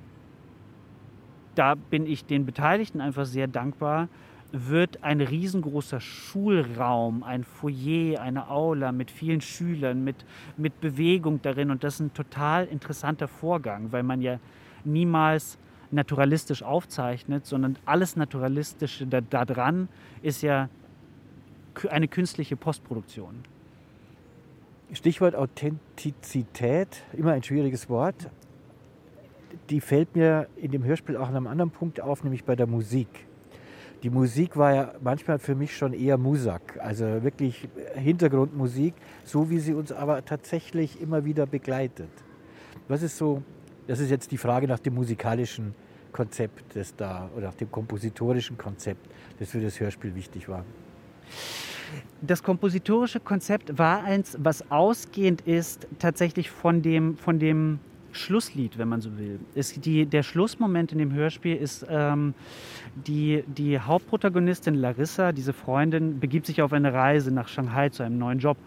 da 1.60 1.76
bin 1.76 2.08
ich 2.08 2.24
den 2.24 2.46
Beteiligten 2.46 3.02
einfach 3.02 3.26
sehr 3.26 3.48
dankbar, 3.48 4.08
wird 4.54 5.04
ein 5.04 5.20
riesengroßer 5.20 6.00
Schulraum, 6.00 7.22
ein 7.22 7.44
Foyer, 7.44 8.22
eine 8.22 8.50
Aula 8.50 8.94
mit 8.94 9.12
vielen 9.12 9.42
Schülern, 9.42 10.06
mit, 10.06 10.16
mit 10.56 10.80
Bewegung 10.80 11.42
darin. 11.42 11.70
Und 11.70 11.84
das 11.84 11.96
ist 11.96 12.00
ein 12.00 12.14
total 12.14 12.66
interessanter 12.66 13.28
Vorgang, 13.28 13.92
weil 13.92 14.04
man 14.04 14.22
ja 14.22 14.40
niemals 14.86 15.60
naturalistisch 15.92 16.64
aufzeichnet, 16.64 17.46
sondern 17.46 17.78
alles 17.86 18.16
Naturalistische 18.16 19.06
daran 19.06 19.90
da 19.90 19.94
ist 20.22 20.42
ja 20.42 20.70
eine 21.90 22.08
künstliche 22.08 22.56
Postproduktion. 22.56 23.44
Stichwort 24.94 25.36
Authentizität, 25.36 27.04
immer 27.14 27.34
ein 27.34 27.44
schwieriges 27.44 27.90
Wort. 27.90 28.30
Die 29.70 29.82
fällt 29.82 30.16
mir 30.16 30.48
in 30.56 30.72
dem 30.72 30.84
Hörspiel 30.84 31.18
auch 31.18 31.28
an 31.28 31.36
einem 31.36 31.48
anderen 31.48 31.72
Punkt 31.72 32.02
auf, 32.02 32.24
nämlich 32.24 32.44
bei 32.44 32.56
der 32.56 32.68
Musik. 32.68 33.08
Die 34.04 34.10
Musik 34.10 34.56
war 34.56 34.74
ja 34.74 34.94
manchmal 35.02 35.40
für 35.40 35.56
mich 35.56 35.76
schon 35.76 35.94
eher 35.94 36.18
Musak, 36.18 36.80
also 36.82 37.22
wirklich 37.22 37.68
Hintergrundmusik, 37.96 38.94
so 39.26 39.50
wie 39.50 39.60
sie 39.60 39.74
uns 39.74 39.92
aber 39.92 40.24
tatsächlich 40.24 41.02
immer 41.02 41.26
wieder 41.26 41.46
begleitet. 41.46 42.10
Was 42.88 43.04
ist 43.04 43.18
so, 43.18 43.44
das 43.88 44.00
ist 44.00 44.10
jetzt 44.10 44.32
die 44.32 44.38
Frage 44.38 44.68
nach 44.68 44.80
dem 44.80 44.96
musikalischen 44.96 45.76
Konzept, 46.14 46.76
das 46.76 46.96
da, 46.96 47.30
oder 47.36 47.48
nach 47.48 47.56
dem 47.56 47.70
kompositorischen 47.70 48.58
Konzept, 48.58 49.06
das 49.38 49.50
für 49.50 49.60
das 49.60 49.80
Hörspiel 49.80 50.16
wichtig 50.16 50.48
war. 50.48 50.64
Das 52.22 52.42
kompositorische 52.42 53.20
Konzept 53.20 53.78
war 53.78 54.04
eins, 54.04 54.38
was 54.40 54.70
ausgehend 54.72 55.42
ist 55.42 55.88
tatsächlich 56.00 56.50
von 56.50 56.82
dem, 56.82 57.18
von 57.18 57.40
dem 57.40 57.80
Schlusslied, 58.12 58.78
wenn 58.78 58.88
man 58.88 59.02
so 59.02 59.18
will. 59.18 59.40
Ist 59.56 59.86
die, 59.86 60.06
der 60.06 60.24
Schlussmoment 60.24 60.92
in 60.92 60.98
dem 60.98 61.14
Hörspiel 61.14 61.56
ist, 61.56 61.86
ähm, 61.90 62.34
die, 62.96 63.44
die 63.48 63.80
Hauptprotagonistin 63.80 64.76
Larissa, 64.76 65.32
diese 65.32 65.54
Freundin, 65.54 66.20
begibt 66.20 66.46
sich 66.46 66.62
auf 66.62 66.74
eine 66.74 66.94
Reise 66.94 67.32
nach 67.32 67.48
Shanghai 67.48 67.90
zu 67.90 68.04
einem 68.04 68.18
neuen 68.18 68.40
Job 68.40 68.58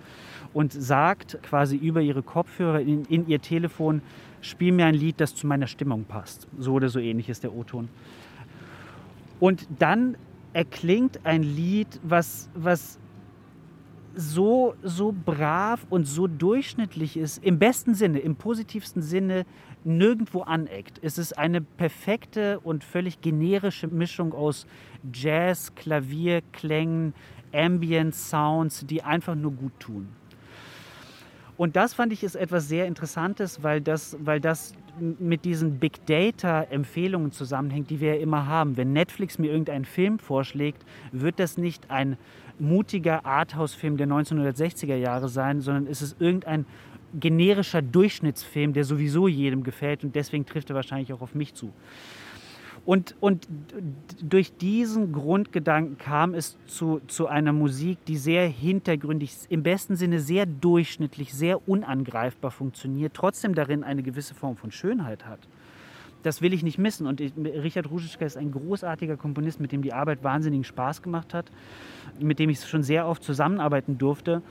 und 0.53 0.73
sagt 0.73 1.43
quasi 1.43 1.77
über 1.77 2.01
ihre 2.01 2.23
Kopfhörer 2.23 2.81
in, 2.81 3.05
in 3.07 3.27
ihr 3.27 3.41
Telefon, 3.41 4.03
spiel 4.41 4.73
mir 4.73 4.87
ein 4.87 4.95
Lied, 4.95 5.21
das 5.21 5.35
zu 5.35 5.47
meiner 5.47 5.67
Stimmung 5.67 6.05
passt. 6.05 6.47
So 6.59 6.75
oder 6.75 6.89
so 6.89 6.99
ähnlich 6.99 7.29
ist 7.29 7.43
der 7.43 7.55
O-Ton. 7.55 7.89
Und 9.41 9.67
dann 9.79 10.17
erklingt 10.53 11.25
ein 11.25 11.43
Lied, 11.43 11.89
was, 12.03 12.49
was 12.55 12.99
so, 14.15 14.75
so 14.83 15.13
brav 15.13 15.87
und 15.91 16.05
so 16.05 16.27
durchschnittlich 16.27 17.17
ist, 17.17 17.43
im 17.45 17.59
besten 17.59 17.95
Sinne, 17.95 18.19
im 18.19 18.37
positivsten 18.37 19.03
Sinne, 19.03 19.45
nirgendwo 19.85 20.43
aneckt. 20.43 21.01
Es 21.03 21.19
ist 21.19 21.37
eine 21.39 21.61
perfekte 21.61 22.61
und 22.61 22.85
völlig 22.85 23.21
generische 23.21 23.89
Mischung 23.89 24.33
aus 24.33 24.67
Jazz, 25.13 25.75
Klavier, 25.75 26.43
Klängen, 26.53 27.15
Ambient 27.53 28.15
Sounds, 28.15 28.87
die 28.87 29.03
einfach 29.03 29.35
nur 29.35 29.53
gut 29.53 29.73
tun. 29.81 30.09
Und 31.57 31.77
das 31.77 31.95
fand 31.95 32.13
ich 32.13 32.25
ist 32.25 32.35
etwas 32.35 32.69
sehr 32.69 32.87
Interessantes, 32.87 33.63
weil 33.63 33.81
das, 33.81 34.17
weil 34.21 34.41
das 34.41 34.75
mit 34.99 35.45
diesen 35.45 35.79
Big 35.79 36.05
Data-Empfehlungen 36.07 37.33
zusammenhängt, 37.33 37.91
die 37.91 38.01
wir 38.01 38.17
ja 38.17 38.21
immer 38.21 38.47
haben. 38.47 38.77
Wenn 38.77 38.93
Netflix 38.93 39.39
mir 39.39 39.51
irgendeinen 39.51 39.85
Film 39.85 40.19
vorschlägt, 40.19 40.85
wird 41.13 41.39
das 41.39 41.59
nicht 41.59 41.91
ein 41.91 42.17
mutiger 42.63 43.27
Arthouse-Film 43.27 43.97
der 43.97 44.07
1960er 44.07 44.95
Jahre 44.95 45.29
sein, 45.29 45.61
sondern 45.61 45.87
ist 45.87 46.01
es 46.01 46.17
irgendein 46.19 46.65
generischer 47.15 47.83
Durchschnittsfilm, 47.83 48.73
der 48.73 48.85
sowieso 48.85 49.29
jedem 49.29 49.63
gefällt 49.65 50.05
und 50.05 50.15
deswegen 50.15 50.47
trifft 50.47 50.71
er 50.71 50.77
wahrscheinlich 50.77 51.13
auch 51.13 51.21
auf 51.21 51.35
mich 51.35 51.55
zu. 51.55 51.73
Und, 52.85 53.15
und 53.21 53.47
durch 54.21 54.57
diesen 54.57 55.13
Grundgedanken 55.13 55.99
kam 55.99 56.35
es 56.35 56.59
zu, 56.67 57.01
zu 57.07 57.29
einer 57.29 57.53
Musik, 57.53 58.05
die 58.07 58.17
sehr 58.17 58.49
hintergründig, 58.49 59.37
im 59.51 59.63
besten 59.63 59.95
Sinne 59.95 60.19
sehr 60.19 60.47
durchschnittlich, 60.47 61.33
sehr 61.33 61.69
unangreifbar 61.69 62.51
funktioniert, 62.51 63.15
trotzdem 63.15 63.55
darin 63.55 63.85
eine 63.85 64.03
gewisse 64.03 64.35
Form 64.35 64.57
von 64.57 64.73
Schönheit 64.73 65.27
hat 65.27 65.41
das 66.23 66.43
will 66.43 66.53
ich 66.53 66.63
nicht 66.63 66.79
missen. 66.79 67.07
Und 67.07 67.21
ich, 67.21 67.33
Richard 67.37 67.91
Ruschischka 67.91 68.25
ist 68.25 68.37
ein 68.37 68.53
großartiger 68.53 69.17
Komponist, 69.17 69.61
mit 69.61 69.73
dem 69.73 69.83
die 69.83 69.93
Arbeit 69.93 70.23
wahnsinnigen 70.23 70.65
Spaß 70.65 71.03
gemacht 71.03 71.35
hat, 71.35 71.51
mit 72.19 72.39
dem 72.39 72.51
ich 72.51 72.61
schon 72.67 72.83
sehr 72.83 73.07
oft 73.07 73.23
zusammenarbeiten 73.23 73.99
durfte. 73.99 74.43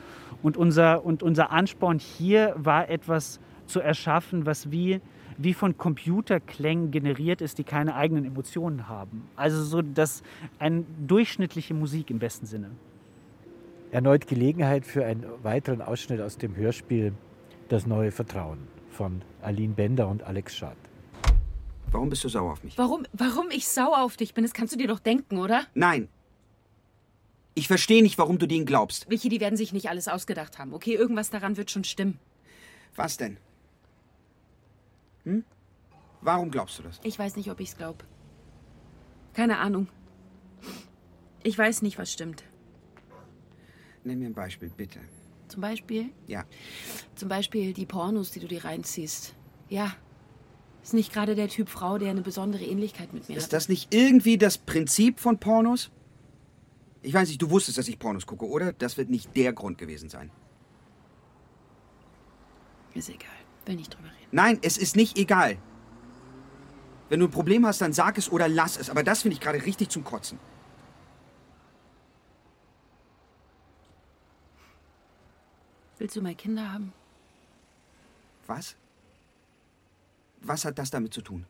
Und 0.41 0.57
unser, 0.57 1.05
und 1.05 1.23
unser 1.23 1.51
Ansporn 1.51 1.99
hier 1.99 2.53
war 2.57 2.89
etwas 2.89 3.39
zu 3.67 3.79
erschaffen, 3.79 4.45
was 4.45 4.71
wie, 4.71 5.01
wie 5.37 5.53
von 5.53 5.77
Computerklängen 5.77 6.91
generiert 6.91 7.41
ist, 7.41 7.57
die 7.57 7.63
keine 7.63 7.95
eigenen 7.95 8.25
Emotionen 8.25 8.87
haben. 8.87 9.27
Also 9.35 9.63
so 9.63 9.81
das 9.81 10.23
eine 10.59 10.83
durchschnittliche 11.07 11.73
Musik 11.73 12.09
im 12.09 12.19
besten 12.19 12.45
Sinne. 12.45 12.71
Erneut 13.91 14.27
Gelegenheit 14.27 14.85
für 14.85 15.05
einen 15.05 15.25
weiteren 15.43 15.81
Ausschnitt 15.81 16.21
aus 16.21 16.37
dem 16.37 16.55
Hörspiel 16.55 17.13
Das 17.69 17.85
neue 17.85 18.11
Vertrauen 18.11 18.59
von 18.89 19.21
Aline 19.41 19.73
Bender 19.73 20.07
und 20.09 20.23
Alex 20.23 20.55
Schad. 20.55 20.75
Warum 21.91 22.09
bist 22.09 22.23
du 22.23 22.29
sauer 22.29 22.53
auf 22.53 22.63
mich? 22.63 22.77
Warum, 22.77 23.05
warum 23.11 23.49
ich 23.51 23.67
sauer 23.67 24.01
auf 24.01 24.15
dich 24.15 24.33
bin, 24.33 24.43
das 24.43 24.53
kannst 24.53 24.73
du 24.73 24.77
dir 24.77 24.87
doch 24.87 24.99
denken, 24.99 25.37
oder? 25.37 25.65
Nein. 25.73 26.07
Ich 27.53 27.67
verstehe 27.67 28.01
nicht, 28.01 28.17
warum 28.17 28.39
du 28.39 28.47
denen 28.47 28.65
glaubst. 28.65 29.09
Vicky, 29.09 29.27
die 29.27 29.41
werden 29.41 29.57
sich 29.57 29.73
nicht 29.73 29.89
alles 29.89 30.07
ausgedacht 30.07 30.57
haben. 30.57 30.73
Okay, 30.73 30.95
irgendwas 30.95 31.29
daran 31.29 31.57
wird 31.57 31.69
schon 31.69 31.83
stimmen. 31.83 32.17
Was 32.95 33.17
denn? 33.17 33.37
Hm? 35.25 35.43
Warum 36.21 36.49
glaubst 36.49 36.79
du 36.79 36.83
das? 36.83 36.99
Ich 37.03 37.19
weiß 37.19 37.35
nicht, 37.35 37.51
ob 37.51 37.59
ich's 37.59 37.75
glaub. 37.75 38.05
Keine 39.33 39.57
Ahnung. 39.59 39.87
Ich 41.43 41.57
weiß 41.57 41.81
nicht, 41.81 41.97
was 41.97 42.11
stimmt. 42.11 42.43
Nenn 44.03 44.19
mir 44.19 44.27
ein 44.27 44.33
Beispiel, 44.33 44.69
bitte. 44.69 44.99
Zum 45.47 45.61
Beispiel? 45.61 46.09
Ja. 46.27 46.45
Zum 47.15 47.27
Beispiel 47.27 47.73
die 47.73 47.85
Pornos, 47.85 48.31
die 48.31 48.39
du 48.39 48.47
dir 48.47 48.63
reinziehst. 48.63 49.35
Ja, 49.67 49.93
ist 50.83 50.93
nicht 50.93 51.13
gerade 51.13 51.35
der 51.35 51.47
Typ 51.47 51.69
Frau, 51.69 51.97
der 51.97 52.09
eine 52.09 52.21
besondere 52.21 52.63
Ähnlichkeit 52.63 53.13
mit 53.13 53.29
mir 53.29 53.37
Ist 53.37 53.45
hat. 53.45 53.53
das 53.53 53.69
nicht 53.69 53.93
irgendwie 53.93 54.37
das 54.37 54.57
Prinzip 54.57 55.19
von 55.19 55.37
Pornos? 55.37 55.91
Ich 57.03 57.13
weiß 57.13 57.29
nicht, 57.29 57.41
du 57.41 57.49
wusstest, 57.49 57.77
dass 57.77 57.87
ich 57.87 57.97
Pornos 57.99 58.25
gucke, 58.25 58.47
oder? 58.47 58.73
Das 58.73 58.97
wird 58.97 59.09
nicht 59.09 59.35
der 59.35 59.53
Grund 59.53 59.77
gewesen 59.77 60.09
sein. 60.09 60.31
Ist 62.93 63.09
egal. 63.09 63.29
Will 63.65 63.75
nicht 63.75 63.93
drüber 63.93 64.07
reden. 64.07 64.27
Nein, 64.31 64.59
es 64.61 64.77
ist 64.77 64.95
nicht 64.95 65.17
egal. 65.17 65.57
Wenn 67.09 67.19
du 67.19 67.27
ein 67.27 67.31
Problem 67.31 67.65
hast, 67.65 67.81
dann 67.81 67.93
sag 67.93 68.17
es 68.17 68.31
oder 68.31 68.47
lass 68.47 68.77
es. 68.77 68.89
Aber 68.89 69.03
das 69.03 69.21
finde 69.21 69.35
ich 69.35 69.41
gerade 69.41 69.63
richtig 69.65 69.89
zum 69.89 70.03
Kotzen. 70.03 70.39
Willst 75.97 76.15
du 76.15 76.21
mal 76.21 76.33
Kinder 76.35 76.71
haben? 76.71 76.93
Was? 78.47 78.75
Was 80.41 80.65
hat 80.65 80.79
das 80.79 80.89
damit 80.89 81.13
zu 81.13 81.21
tun? 81.21 81.45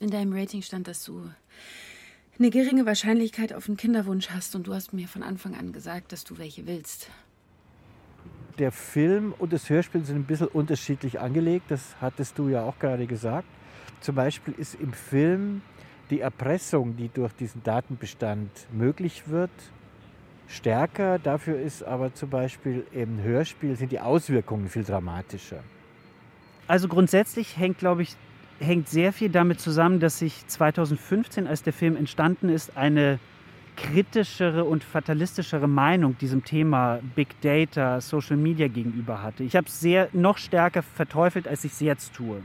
In 0.00 0.10
deinem 0.10 0.32
Rating 0.32 0.62
stand, 0.62 0.86
dass 0.88 1.04
du 1.04 1.30
eine 2.38 2.50
geringe 2.50 2.86
Wahrscheinlichkeit 2.86 3.52
auf 3.52 3.68
einen 3.68 3.76
Kinderwunsch 3.76 4.30
hast 4.30 4.54
und 4.54 4.66
du 4.66 4.74
hast 4.74 4.92
mir 4.92 5.08
von 5.08 5.22
Anfang 5.22 5.54
an 5.56 5.72
gesagt, 5.72 6.12
dass 6.12 6.24
du 6.24 6.38
welche 6.38 6.66
willst. 6.66 7.10
Der 8.58 8.70
Film 8.72 9.34
und 9.38 9.52
das 9.52 9.68
Hörspiel 9.68 10.04
sind 10.04 10.16
ein 10.16 10.24
bisschen 10.24 10.48
unterschiedlich 10.48 11.20
angelegt, 11.20 11.66
das 11.68 11.96
hattest 12.00 12.38
du 12.38 12.48
ja 12.48 12.62
auch 12.62 12.78
gerade 12.78 13.06
gesagt. 13.06 13.48
Zum 14.00 14.14
Beispiel 14.14 14.54
ist 14.54 14.76
im 14.76 14.92
Film 14.92 15.62
die 16.10 16.20
Erpressung, 16.20 16.96
die 16.96 17.08
durch 17.08 17.32
diesen 17.32 17.62
Datenbestand 17.62 18.50
möglich 18.72 19.28
wird, 19.28 19.50
stärker. 20.46 21.18
Dafür 21.18 21.60
ist 21.60 21.82
aber 21.82 22.14
zum 22.14 22.30
Beispiel 22.30 22.86
im 22.92 23.20
Hörspiel 23.20 23.76
sind 23.76 23.92
die 23.92 24.00
Auswirkungen 24.00 24.68
viel 24.68 24.84
dramatischer. 24.84 25.62
Also 26.68 26.86
grundsätzlich 26.86 27.56
hängt, 27.56 27.78
glaube 27.78 28.02
ich, 28.02 28.14
hängt 28.60 28.88
sehr 28.88 29.12
viel 29.12 29.30
damit 29.30 29.60
zusammen, 29.60 30.00
dass 30.00 30.18
sich 30.18 30.46
2015, 30.46 31.46
als 31.46 31.62
der 31.62 31.72
Film 31.72 31.96
entstanden 31.96 32.50
ist, 32.50 32.76
eine 32.76 33.18
kritischere 33.76 34.64
und 34.64 34.84
fatalistischere 34.84 35.68
Meinung 35.68 36.18
diesem 36.18 36.44
Thema 36.44 36.98
Big 37.14 37.40
Data, 37.40 38.00
Social 38.00 38.36
Media 38.36 38.68
gegenüber 38.68 39.22
hatte. 39.22 39.44
Ich 39.44 39.56
habe 39.56 39.68
es 39.68 39.80
sehr 39.80 40.08
noch 40.12 40.36
stärker 40.36 40.82
verteufelt, 40.82 41.48
als 41.48 41.64
ich 41.64 41.72
es 41.72 41.80
jetzt 41.80 42.12
tue. 42.12 42.42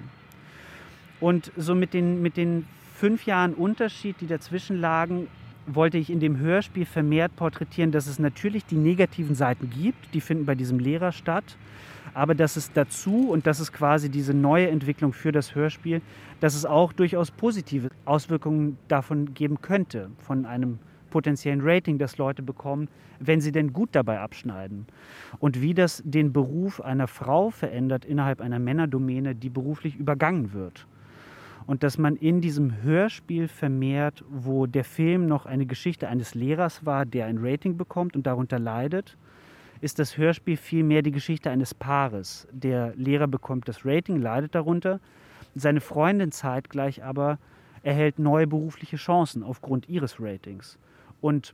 Und 1.19 1.51
so 1.57 1.75
mit 1.75 1.93
den, 1.93 2.21
mit 2.21 2.37
den 2.37 2.67
fünf 2.95 3.25
Jahren 3.25 3.53
Unterschied, 3.55 4.17
die 4.21 4.27
dazwischen 4.27 4.79
lagen, 4.79 5.27
wollte 5.65 5.97
ich 5.97 6.09
in 6.09 6.19
dem 6.19 6.37
Hörspiel 6.37 6.85
vermehrt 6.85 7.35
porträtieren, 7.35 7.91
dass 7.91 8.07
es 8.07 8.19
natürlich 8.19 8.65
die 8.65 8.75
negativen 8.75 9.35
Seiten 9.35 9.69
gibt, 9.69 10.13
die 10.13 10.21
finden 10.21 10.45
bei 10.45 10.55
diesem 10.55 10.79
Lehrer 10.79 11.11
statt, 11.11 11.57
aber 12.13 12.35
dass 12.35 12.57
es 12.57 12.71
dazu, 12.71 13.29
und 13.29 13.47
das 13.47 13.59
ist 13.59 13.71
quasi 13.71 14.09
diese 14.09 14.33
neue 14.33 14.69
Entwicklung 14.69 15.13
für 15.13 15.31
das 15.31 15.55
Hörspiel, 15.55 16.01
dass 16.39 16.55
es 16.55 16.65
auch 16.65 16.93
durchaus 16.93 17.31
positive 17.31 17.89
Auswirkungen 18.05 18.77
davon 18.87 19.33
geben 19.33 19.61
könnte, 19.61 20.11
von 20.17 20.45
einem 20.45 20.79
potenziellen 21.09 21.61
Rating, 21.61 21.97
das 21.99 22.17
Leute 22.17 22.41
bekommen, 22.41 22.87
wenn 23.19 23.39
sie 23.39 23.51
denn 23.51 23.71
gut 23.71 23.89
dabei 23.93 24.19
abschneiden. 24.19 24.87
Und 25.39 25.61
wie 25.61 25.73
das 25.73 26.01
den 26.03 26.33
Beruf 26.33 26.81
einer 26.81 27.07
Frau 27.07 27.51
verändert 27.51 28.03
innerhalb 28.03 28.41
einer 28.41 28.59
Männerdomäne, 28.59 29.35
die 29.35 29.49
beruflich 29.49 29.95
übergangen 29.95 30.53
wird 30.53 30.87
und 31.65 31.83
dass 31.83 31.97
man 31.97 32.15
in 32.15 32.41
diesem 32.41 32.81
Hörspiel 32.81 33.47
vermehrt, 33.47 34.23
wo 34.29 34.65
der 34.65 34.83
Film 34.83 35.27
noch 35.27 35.45
eine 35.45 35.65
Geschichte 35.65 36.07
eines 36.07 36.35
Lehrers 36.35 36.85
war, 36.85 37.05
der 37.05 37.25
ein 37.25 37.37
Rating 37.39 37.77
bekommt 37.77 38.15
und 38.15 38.27
darunter 38.27 38.59
leidet, 38.59 39.17
ist 39.81 39.99
das 39.99 40.17
Hörspiel 40.17 40.57
vielmehr 40.57 41.01
die 41.01 41.11
Geschichte 41.11 41.49
eines 41.49 41.73
Paares. 41.73 42.47
Der 42.51 42.93
Lehrer 42.95 43.27
bekommt 43.27 43.67
das 43.67 43.85
Rating, 43.85 44.17
leidet 44.17 44.55
darunter, 44.55 44.99
seine 45.55 45.81
Freundin 45.81 46.31
zeitgleich 46.31 47.03
aber 47.03 47.37
erhält 47.83 48.17
neue 48.17 48.47
berufliche 48.47 48.95
Chancen 48.95 49.43
aufgrund 49.43 49.89
ihres 49.89 50.19
Ratings. 50.19 50.77
Und 51.21 51.53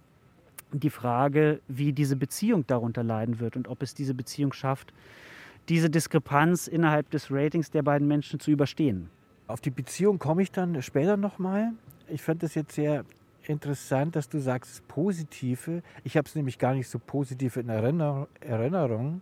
die 0.72 0.92
Frage, 0.92 1.60
wie 1.68 1.92
diese 1.92 2.16
Beziehung 2.16 2.66
darunter 2.68 3.04
leiden 3.04 3.40
wird 3.40 3.56
und 3.56 3.68
ob 3.68 3.82
es 3.82 3.96
diese 3.96 4.14
Beziehung 4.14 4.54
schafft, 4.54 4.94
diese 5.68 5.90
Diskrepanz 5.90 6.68
innerhalb 6.68 7.10
des 7.10 7.32
Ratings 7.32 7.72
der 7.72 7.82
beiden 7.82 8.08
Menschen 8.08 8.40
zu 8.40 8.52
überstehen. 8.52 9.10
Auf 9.50 9.62
die 9.62 9.72
Beziehung 9.72 10.20
komme 10.20 10.44
ich 10.44 10.52
dann 10.52 10.80
später 10.84 11.18
nochmal. 11.18 11.72
Ich 12.08 12.22
fand 12.22 12.44
das 12.44 12.54
jetzt 12.54 12.76
sehr 12.76 13.04
interessant, 13.48 14.16
dass 14.16 14.30
du 14.30 14.38
sagst, 14.38 14.88
positive. 14.88 15.82
Ich 16.04 16.18
habe 16.18 16.28
es 16.28 16.36
nämlich 16.36 16.60
gar 16.60 16.76
nicht 16.76 16.88
so 16.88 17.00
positiv 17.00 17.58
in 17.58 17.68
Erinnerung 17.68 19.22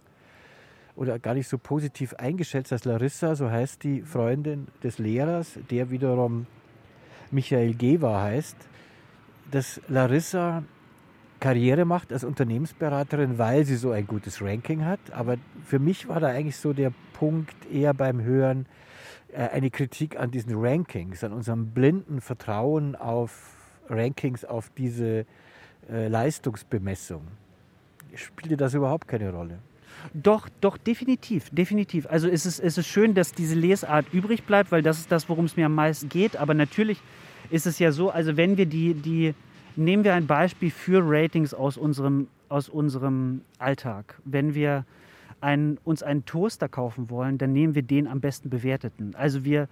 oder 0.98 1.18
gar 1.18 1.34
nicht 1.34 1.48
so 1.48 1.58
positiv 1.58 2.14
eingeschätzt, 2.16 2.74
als 2.74 2.84
Larissa, 2.84 3.36
so 3.36 3.50
heißt 3.50 3.86
die 3.86 4.02
Freundin 4.02 4.68
des 4.84 4.98
Lehrers, 4.98 5.60
der 5.70 5.92
wiederum 5.92 6.46
Michael 7.32 7.74
Gewa 7.74 8.24
heißt, 8.24 8.58
dass 9.50 9.80
Larissa 9.88 10.64
Karriere 11.40 11.86
macht 11.86 12.12
als 12.12 12.26
Unternehmensberaterin, 12.26 13.38
weil 13.38 13.64
sie 13.64 13.78
so 13.78 13.92
ein 13.92 14.06
gutes 14.06 14.42
Ranking 14.42 14.84
hat. 14.84 15.00
Aber 15.12 15.38
für 15.64 15.80
mich 15.80 16.10
war 16.10 16.20
da 16.20 16.28
eigentlich 16.28 16.58
so 16.58 16.74
der 16.74 16.92
Punkt 17.14 17.56
eher 17.72 17.94
beim 17.94 18.22
Hören, 18.22 18.66
eine 19.36 19.70
Kritik 19.70 20.20
an 20.20 20.32
diesen 20.32 20.56
Rankings, 20.56 21.24
an 21.24 21.34
unserem 21.34 21.68
blinden 21.72 22.22
Vertrauen 22.22 22.96
auf 22.96 23.56
Rankings, 23.90 24.46
auf 24.46 24.70
diese 24.78 25.26
äh, 25.90 26.08
Leistungsbemessung. 26.08 27.22
Spielte 28.16 28.58
das 28.58 28.74
überhaupt 28.74 29.08
keine 29.08 29.32
Rolle? 29.32 29.60
Doch, 30.14 30.48
doch, 30.62 30.78
definitiv, 30.78 31.50
definitiv. 31.52 32.08
Also 32.08 32.28
es 32.28 32.46
ist, 32.46 32.60
es 32.60 32.78
ist 32.78 32.88
schön, 32.88 33.14
dass 33.14 33.34
diese 33.34 33.56
Lesart 33.56 34.06
übrig 34.14 34.44
bleibt, 34.44 34.72
weil 34.72 34.82
das 34.82 35.00
ist 35.00 35.12
das, 35.12 35.28
worum 35.28 35.46
es 35.46 35.58
mir 35.58 35.66
am 35.66 35.76
meisten 35.76 36.10
geht. 36.10 36.38
Aber 36.38 36.54
natürlich 36.54 37.02
ist 37.50 37.66
es 37.66 37.80
ja 37.80 37.92
so, 37.92 38.10
also 38.10 38.38
wenn 38.38 38.58
wir 38.58 38.66
die, 38.66 38.94
die 38.94 39.34
nehmen 39.76 40.04
wir 40.04 40.14
ein 40.14 40.28
Beispiel 40.28 40.72
für 40.72 41.02
Ratings 41.04 41.54
aus 41.54 41.78
unserem, 41.78 42.28
aus 42.50 42.70
unserem 42.70 43.42
Alltag. 43.60 44.20
Wenn 44.26 44.54
wir 44.56 44.86
ein, 45.42 45.78
uns 45.84 46.04
einen 46.04 46.26
Toaster 46.26 46.70
kaufen 46.70 47.10
wollen, 47.10 47.38
dann 47.38 47.54
nehmen 47.54 47.76
wir 47.76 47.84
den 47.84 48.08
am 48.08 48.22
besten 48.22 48.50
bewerteten. 48.50 49.16
Also 49.16 49.46
wir, 49.46 49.68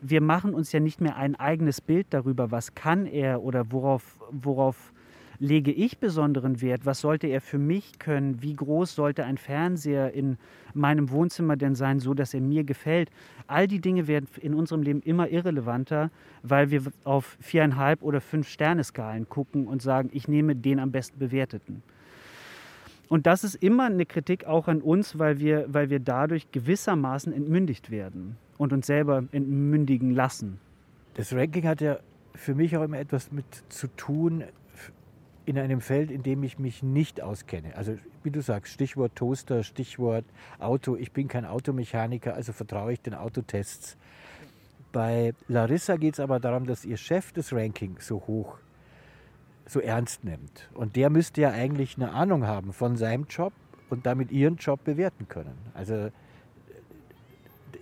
wir 0.00 0.20
machen 0.20 0.54
uns 0.54 0.72
ja 0.72 0.80
nicht 0.80 1.00
mehr 1.00 1.16
ein 1.16 1.34
eigenes 1.34 1.80
Bild 1.80 2.06
darüber, 2.10 2.50
was 2.50 2.74
kann 2.74 3.06
er 3.06 3.42
oder 3.42 3.70
worauf, 3.72 4.18
worauf 4.30 4.92
lege 5.38 5.72
ich 5.72 5.98
besonderen 5.98 6.60
Wert, 6.60 6.86
was 6.86 7.00
sollte 7.00 7.26
er 7.26 7.40
für 7.40 7.58
mich 7.58 7.98
können, 7.98 8.42
wie 8.42 8.54
groß 8.54 8.94
sollte 8.94 9.24
ein 9.24 9.38
Fernseher 9.38 10.12
in 10.12 10.38
meinem 10.74 11.10
Wohnzimmer 11.10 11.56
denn 11.56 11.74
sein, 11.74 12.00
so 12.00 12.14
dass 12.14 12.34
er 12.34 12.40
mir 12.40 12.64
gefällt. 12.64 13.10
All 13.46 13.66
die 13.66 13.80
Dinge 13.80 14.06
werden 14.06 14.28
in 14.40 14.54
unserem 14.54 14.82
Leben 14.82 15.02
immer 15.02 15.28
irrelevanter, 15.28 16.10
weil 16.42 16.70
wir 16.70 16.82
auf 17.04 17.36
viereinhalb 17.40 18.02
oder 18.02 18.20
fünf 18.20 18.48
Sterne-Skalen 18.48 19.28
gucken 19.28 19.66
und 19.66 19.82
sagen, 19.82 20.10
ich 20.12 20.28
nehme 20.28 20.56
den 20.56 20.78
am 20.78 20.90
besten 20.90 21.18
bewerteten. 21.18 21.82
Und 23.08 23.26
das 23.26 23.44
ist 23.44 23.54
immer 23.56 23.84
eine 23.84 24.06
Kritik 24.06 24.46
auch 24.46 24.68
an 24.68 24.82
uns, 24.82 25.18
weil 25.18 25.38
wir, 25.38 25.66
weil 25.68 25.90
wir 25.90 26.00
dadurch 26.00 26.50
gewissermaßen 26.50 27.32
entmündigt 27.32 27.90
werden 27.90 28.36
und 28.58 28.72
uns 28.72 28.86
selber 28.86 29.24
entmündigen 29.32 30.10
lassen. 30.10 30.58
Das 31.14 31.32
Ranking 31.32 31.66
hat 31.66 31.80
ja 31.80 31.98
für 32.34 32.54
mich 32.54 32.76
auch 32.76 32.82
immer 32.82 32.98
etwas 32.98 33.32
mit 33.32 33.46
zu 33.68 33.86
tun 33.88 34.44
in 35.46 35.58
einem 35.58 35.80
Feld, 35.80 36.10
in 36.10 36.22
dem 36.22 36.42
ich 36.42 36.58
mich 36.58 36.82
nicht 36.82 37.22
auskenne. 37.22 37.76
Also 37.76 37.96
wie 38.24 38.30
du 38.30 38.42
sagst, 38.42 38.72
Stichwort 38.72 39.14
Toaster, 39.14 39.62
Stichwort 39.62 40.24
Auto. 40.58 40.96
Ich 40.96 41.12
bin 41.12 41.28
kein 41.28 41.44
Automechaniker, 41.44 42.34
also 42.34 42.52
vertraue 42.52 42.92
ich 42.92 43.00
den 43.00 43.14
Autotests. 43.14 43.96
Bei 44.90 45.32
Larissa 45.46 45.96
geht 45.96 46.14
es 46.14 46.20
aber 46.20 46.40
darum, 46.40 46.66
dass 46.66 46.84
ihr 46.84 46.96
Chef 46.96 47.32
das 47.32 47.52
Ranking 47.52 47.96
so 48.00 48.16
hoch 48.26 48.58
so 49.66 49.80
ernst 49.80 50.24
nimmt. 50.24 50.68
Und 50.74 50.96
der 50.96 51.10
müsste 51.10 51.40
ja 51.40 51.50
eigentlich 51.50 51.96
eine 51.96 52.12
Ahnung 52.12 52.46
haben 52.46 52.72
von 52.72 52.96
seinem 52.96 53.24
Job 53.28 53.52
und 53.90 54.06
damit 54.06 54.30
ihren 54.30 54.56
Job 54.56 54.84
bewerten 54.84 55.28
können. 55.28 55.56
Also 55.74 56.10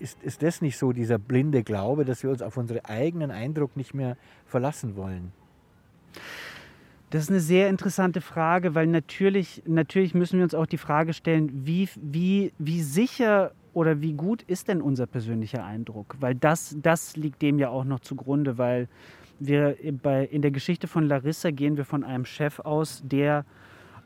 ist, 0.00 0.22
ist 0.22 0.42
das 0.42 0.60
nicht 0.60 0.76
so 0.78 0.92
dieser 0.92 1.18
blinde 1.18 1.62
Glaube, 1.62 2.04
dass 2.04 2.22
wir 2.22 2.30
uns 2.30 2.42
auf 2.42 2.56
unseren 2.56 2.84
eigenen 2.84 3.30
Eindruck 3.30 3.76
nicht 3.76 3.94
mehr 3.94 4.16
verlassen 4.46 4.96
wollen? 4.96 5.32
Das 7.10 7.24
ist 7.24 7.30
eine 7.30 7.40
sehr 7.40 7.68
interessante 7.68 8.20
Frage, 8.20 8.74
weil 8.74 8.86
natürlich, 8.86 9.62
natürlich 9.66 10.14
müssen 10.14 10.38
wir 10.38 10.44
uns 10.44 10.54
auch 10.54 10.66
die 10.66 10.78
Frage 10.78 11.12
stellen, 11.12 11.64
wie, 11.64 11.88
wie, 11.96 12.52
wie 12.58 12.82
sicher 12.82 13.52
oder 13.72 14.00
wie 14.00 14.14
gut 14.14 14.42
ist 14.42 14.68
denn 14.68 14.82
unser 14.82 15.06
persönlicher 15.06 15.64
Eindruck? 15.64 16.16
Weil 16.18 16.34
das, 16.34 16.76
das 16.80 17.16
liegt 17.16 17.42
dem 17.42 17.58
ja 17.58 17.68
auch 17.68 17.84
noch 17.84 18.00
zugrunde, 18.00 18.58
weil 18.58 18.88
wir 19.40 19.76
bei, 20.02 20.24
in 20.24 20.42
der 20.42 20.50
Geschichte 20.50 20.86
von 20.86 21.06
Larissa 21.06 21.50
gehen 21.50 21.76
wir 21.76 21.84
von 21.84 22.04
einem 22.04 22.24
Chef 22.24 22.60
aus, 22.60 23.02
der 23.04 23.44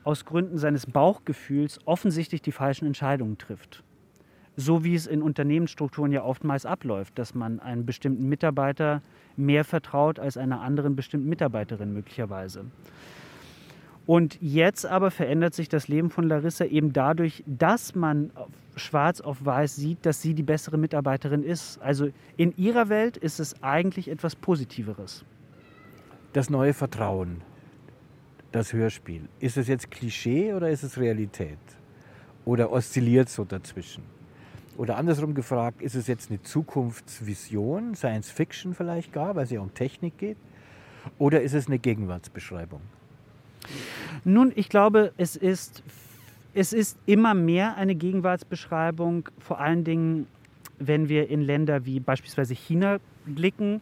aus 0.03 0.25
Gründen 0.25 0.57
seines 0.57 0.85
Bauchgefühls 0.85 1.79
offensichtlich 1.85 2.41
die 2.41 2.51
falschen 2.51 2.85
Entscheidungen 2.85 3.37
trifft. 3.37 3.83
So 4.55 4.83
wie 4.83 4.95
es 4.95 5.07
in 5.07 5.21
Unternehmensstrukturen 5.21 6.11
ja 6.11 6.23
oftmals 6.23 6.65
abläuft, 6.65 7.17
dass 7.17 7.33
man 7.33 7.59
einem 7.59 7.85
bestimmten 7.85 8.27
Mitarbeiter 8.27 9.01
mehr 9.37 9.63
vertraut 9.63 10.19
als 10.19 10.35
einer 10.35 10.61
anderen 10.61 10.95
bestimmten 10.95 11.29
Mitarbeiterin 11.29 11.93
möglicherweise. 11.93 12.65
Und 14.09 14.39
jetzt 14.41 14.87
aber 14.87 15.11
verändert 15.11 15.53
sich 15.53 15.69
das 15.69 15.87
Leben 15.87 16.09
von 16.09 16.27
Larissa 16.27 16.65
eben 16.65 16.93
dadurch, 16.93 17.43
dass 17.45 17.93
man 17.93 18.31
schwarz 18.75 19.21
auf 19.21 19.45
weiß 19.45 19.75
sieht, 19.75 20.03
dass 20.03 20.19
sie 20.19 20.33
die 20.33 20.41
bessere 20.41 20.79
Mitarbeiterin 20.79 21.43
ist. 21.43 21.79
Also 21.79 22.09
in 22.35 22.57
ihrer 22.57 22.89
Welt 22.89 23.17
ist 23.17 23.39
es 23.39 23.61
eigentlich 23.61 24.07
etwas 24.07 24.35
Positiveres. 24.35 25.23
Das 26.33 26.49
neue 26.49 26.73
Vertrauen, 26.73 27.41
das 28.51 28.73
Hörspiel, 28.73 29.29
ist 29.39 29.57
es 29.57 29.67
jetzt 29.67 29.91
Klischee 29.91 30.55
oder 30.55 30.71
ist 30.71 30.81
es 30.81 30.97
Realität? 30.97 31.59
Oder 32.45 32.71
oszilliert 32.71 33.29
so 33.29 33.43
dazwischen? 33.43 34.01
Oder 34.75 34.97
andersrum 34.97 35.35
gefragt, 35.35 35.83
ist 35.83 35.93
es 35.93 36.07
jetzt 36.07 36.31
eine 36.31 36.41
Zukunftsvision, 36.41 37.93
Science 37.93 38.31
Fiction 38.31 38.73
vielleicht 38.73 39.13
gar, 39.13 39.35
weil 39.35 39.43
es 39.43 39.51
ja 39.51 39.61
um 39.61 39.71
Technik 39.75 40.17
geht? 40.17 40.37
Oder 41.19 41.43
ist 41.43 41.53
es 41.53 41.67
eine 41.67 41.77
Gegenwartsbeschreibung? 41.77 42.81
Nun, 44.23 44.51
ich 44.55 44.69
glaube, 44.69 45.13
es 45.17 45.35
ist, 45.35 45.83
es 46.53 46.73
ist 46.73 46.97
immer 47.05 47.33
mehr 47.33 47.77
eine 47.77 47.95
Gegenwartsbeschreibung, 47.95 49.29
vor 49.39 49.59
allen 49.59 49.83
Dingen 49.83 50.27
wenn 50.79 51.09
wir 51.09 51.29
in 51.29 51.41
Länder 51.41 51.85
wie 51.85 51.99
beispielsweise 51.99 52.53
China 52.55 52.99
blicken, 53.25 53.81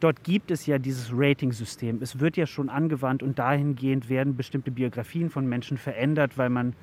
dort 0.00 0.22
gibt 0.24 0.50
es 0.50 0.66
ja 0.66 0.78
dieses 0.78 1.10
Rating-System. 1.12 1.98
Es 2.00 2.20
wird 2.20 2.36
ja 2.36 2.46
schon 2.46 2.68
angewandt 2.68 3.22
und 3.22 3.38
dahingehend 3.38 4.08
werden 4.08 4.36
bestimmte 4.36 4.70
Biografien 4.70 5.30
von 5.30 5.46
Menschen 5.46 5.76
verändert, 5.76 6.38
weil 6.38 6.48
man 6.48 6.74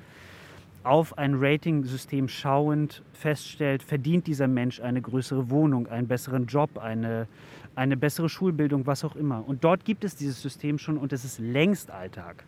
auf 0.84 1.18
ein 1.18 1.34
Rating-System 1.36 2.28
schauend 2.28 3.02
feststellt, 3.12 3.82
verdient 3.82 4.28
dieser 4.28 4.46
Mensch 4.46 4.80
eine 4.80 5.02
größere 5.02 5.50
Wohnung, 5.50 5.88
einen 5.88 6.06
besseren 6.06 6.46
Job, 6.46 6.78
eine, 6.78 7.26
eine 7.76 7.96
bessere 7.96 8.28
Schulbildung, 8.28 8.86
was 8.86 9.04
auch 9.04 9.14
immer. 9.14 9.46
Und 9.46 9.62
dort 9.62 9.84
gibt 9.84 10.04
es 10.04 10.16
dieses 10.16 10.42
System 10.42 10.78
schon 10.78 10.96
und 10.96 11.12
es 11.12 11.24
ist 11.24 11.38
längst 11.38 11.90
Alltag. 11.90 12.44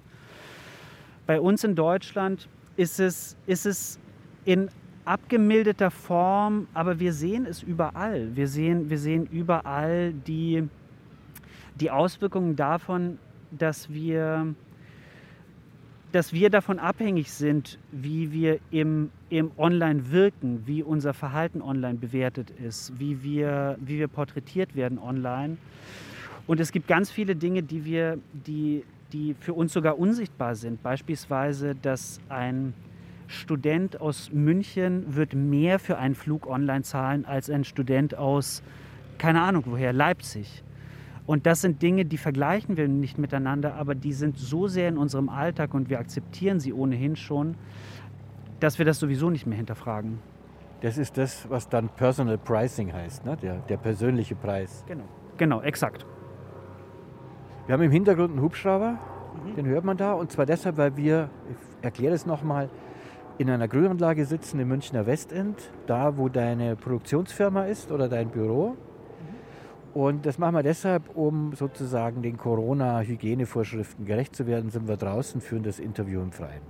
Bei 1.27 1.41
uns 1.41 1.63
in 1.63 1.75
Deutschland 1.75 2.49
ist 2.77 2.99
es, 2.99 3.37
ist 3.47 3.67
es 3.67 4.01
in 4.45 4.71
abgemilderter 5.05 5.91
Form, 5.91 6.67
aber 6.75 6.99
wir 6.99 7.13
sehen 7.13 7.47
es 7.47 7.63
überall. 7.63 8.35
Wir 8.35 8.49
sehen, 8.49 8.91
wir 8.91 8.99
sehen 8.99 9.27
überall 9.31 10.13
die, 10.13 10.69
die 11.77 11.91
Auswirkungen 11.91 12.57
davon, 12.57 13.19
dass 13.51 13.91
wir 13.93 14.55
dass 16.13 16.33
wir 16.33 16.51
davon 16.51 16.79
abhängig 16.79 17.31
sind, 17.31 17.79
wie 17.93 18.33
wir 18.33 18.61
im, 18.71 19.11
im 19.31 19.51
Online 19.59 20.11
wirken, 20.11 20.63
wie 20.67 20.83
unser 20.83 21.15
Verhalten 21.15 21.61
online 21.61 21.99
bewertet 21.99 22.51
ist, 22.51 22.99
wie 22.99 23.23
wir, 23.23 23.77
wie 23.81 23.99
wir 23.99 24.09
porträtiert 24.09 24.75
werden 24.75 24.99
online. 24.99 25.59
Und 26.47 26.61
es 26.61 26.73
gibt 26.73 26.89
ganz 26.89 27.11
viele 27.11 27.37
Dinge, 27.37 27.63
die, 27.63 27.85
wir, 27.85 28.19
die, 28.33 28.85
die 29.13 29.35
für 29.39 29.53
uns 29.53 29.73
sogar 29.73 29.99
unsichtbar 29.99 30.55
sind. 30.55 30.83
Beispielsweise, 30.83 31.75
dass 31.75 32.21
ein 32.29 32.73
Student 33.27 34.01
aus 34.01 34.33
München 34.33 35.15
wird 35.15 35.35
mehr 35.35 35.79
für 35.79 35.99
einen 35.99 36.15
Flug 36.15 36.47
online 36.47 36.83
zahlen 36.83 37.27
als 37.27 37.51
ein 37.51 37.65
Student 37.65 38.17
aus, 38.17 38.63
keine 39.19 39.43
Ahnung 39.43 39.65
woher, 39.67 39.93
Leipzig. 39.93 40.63
Und 41.27 41.45
das 41.45 41.61
sind 41.61 41.83
Dinge, 41.83 42.07
die 42.07 42.17
vergleichen 42.17 42.79
wir 42.79 42.89
nicht 42.89 43.19
miteinander, 43.19 43.75
aber 43.75 43.95
die 43.95 44.15
sind 44.15 44.39
so 44.39 44.67
sehr 44.67 44.89
in 44.89 44.97
unserem 44.97 45.29
Alltag 45.29 45.75
und 45.75 45.91
wir 45.91 45.99
akzeptieren 45.99 46.59
sie 46.59 46.73
ohnehin 46.73 47.17
schon, 47.17 47.55
dass 48.61 48.79
wir 48.79 48.85
das 48.85 48.99
sowieso 48.99 49.31
nicht 49.31 49.47
mehr 49.47 49.57
hinterfragen. 49.57 50.19
Das 50.81 50.97
ist 50.97 51.19
das, 51.19 51.49
was 51.51 51.69
dann 51.69 51.89
Personal 51.89 52.39
Pricing 52.39 52.93
heißt, 52.93 53.25
ne? 53.25 53.37
der, 53.37 53.57
der 53.69 53.77
persönliche 53.77 54.37
Preis. 54.37 54.85
Genau, 54.87 55.05
genau, 55.37 55.61
exakt. 55.63 56.07
Wir 57.67 57.75
haben 57.75 57.83
im 57.83 57.91
Hintergrund 57.91 58.31
einen 58.31 58.43
Hubschrauber, 58.43 58.99
mhm. 59.45 59.57
den 59.57 59.67
hört 59.67 59.85
man 59.85 59.97
da. 59.97 60.13
Und 60.13 60.31
zwar 60.31 60.47
deshalb, 60.47 60.77
weil 60.77 60.97
wir, 60.97 61.31
ich 61.51 61.85
erkläre 61.85 62.15
es 62.15 62.27
nochmal, 62.27 62.71
in 63.39 63.51
einer 63.51 63.69
Grünanlage 63.69 64.25
sitzen 64.25 64.59
im 64.59 64.69
Münchner 64.69 65.07
Westend, 65.07 65.71
da 65.87 66.17
wo 66.17 66.29
deine 66.29 66.75
Produktionsfirma 66.75 67.65
ist 67.65 67.93
oder 67.93 68.09
dein 68.09 68.31
Büro. 68.31 68.77
Und 69.95 70.27
das 70.27 70.39
machen 70.39 70.55
wir 70.55 70.63
deshalb, 70.63 71.17
um 71.17 71.55
sozusagen 71.55 72.23
den 72.23 72.37
Corona-Hygienevorschriften 72.37 74.05
gerecht 74.05 74.35
zu 74.35 74.47
werden, 74.47 74.71
sind 74.71 74.89
wir 74.89 74.97
draußen, 74.97 75.41
führen 75.41 75.63
das 75.63 75.79
Interview 75.79 76.21
im 76.21 76.33
Freien. 76.33 76.63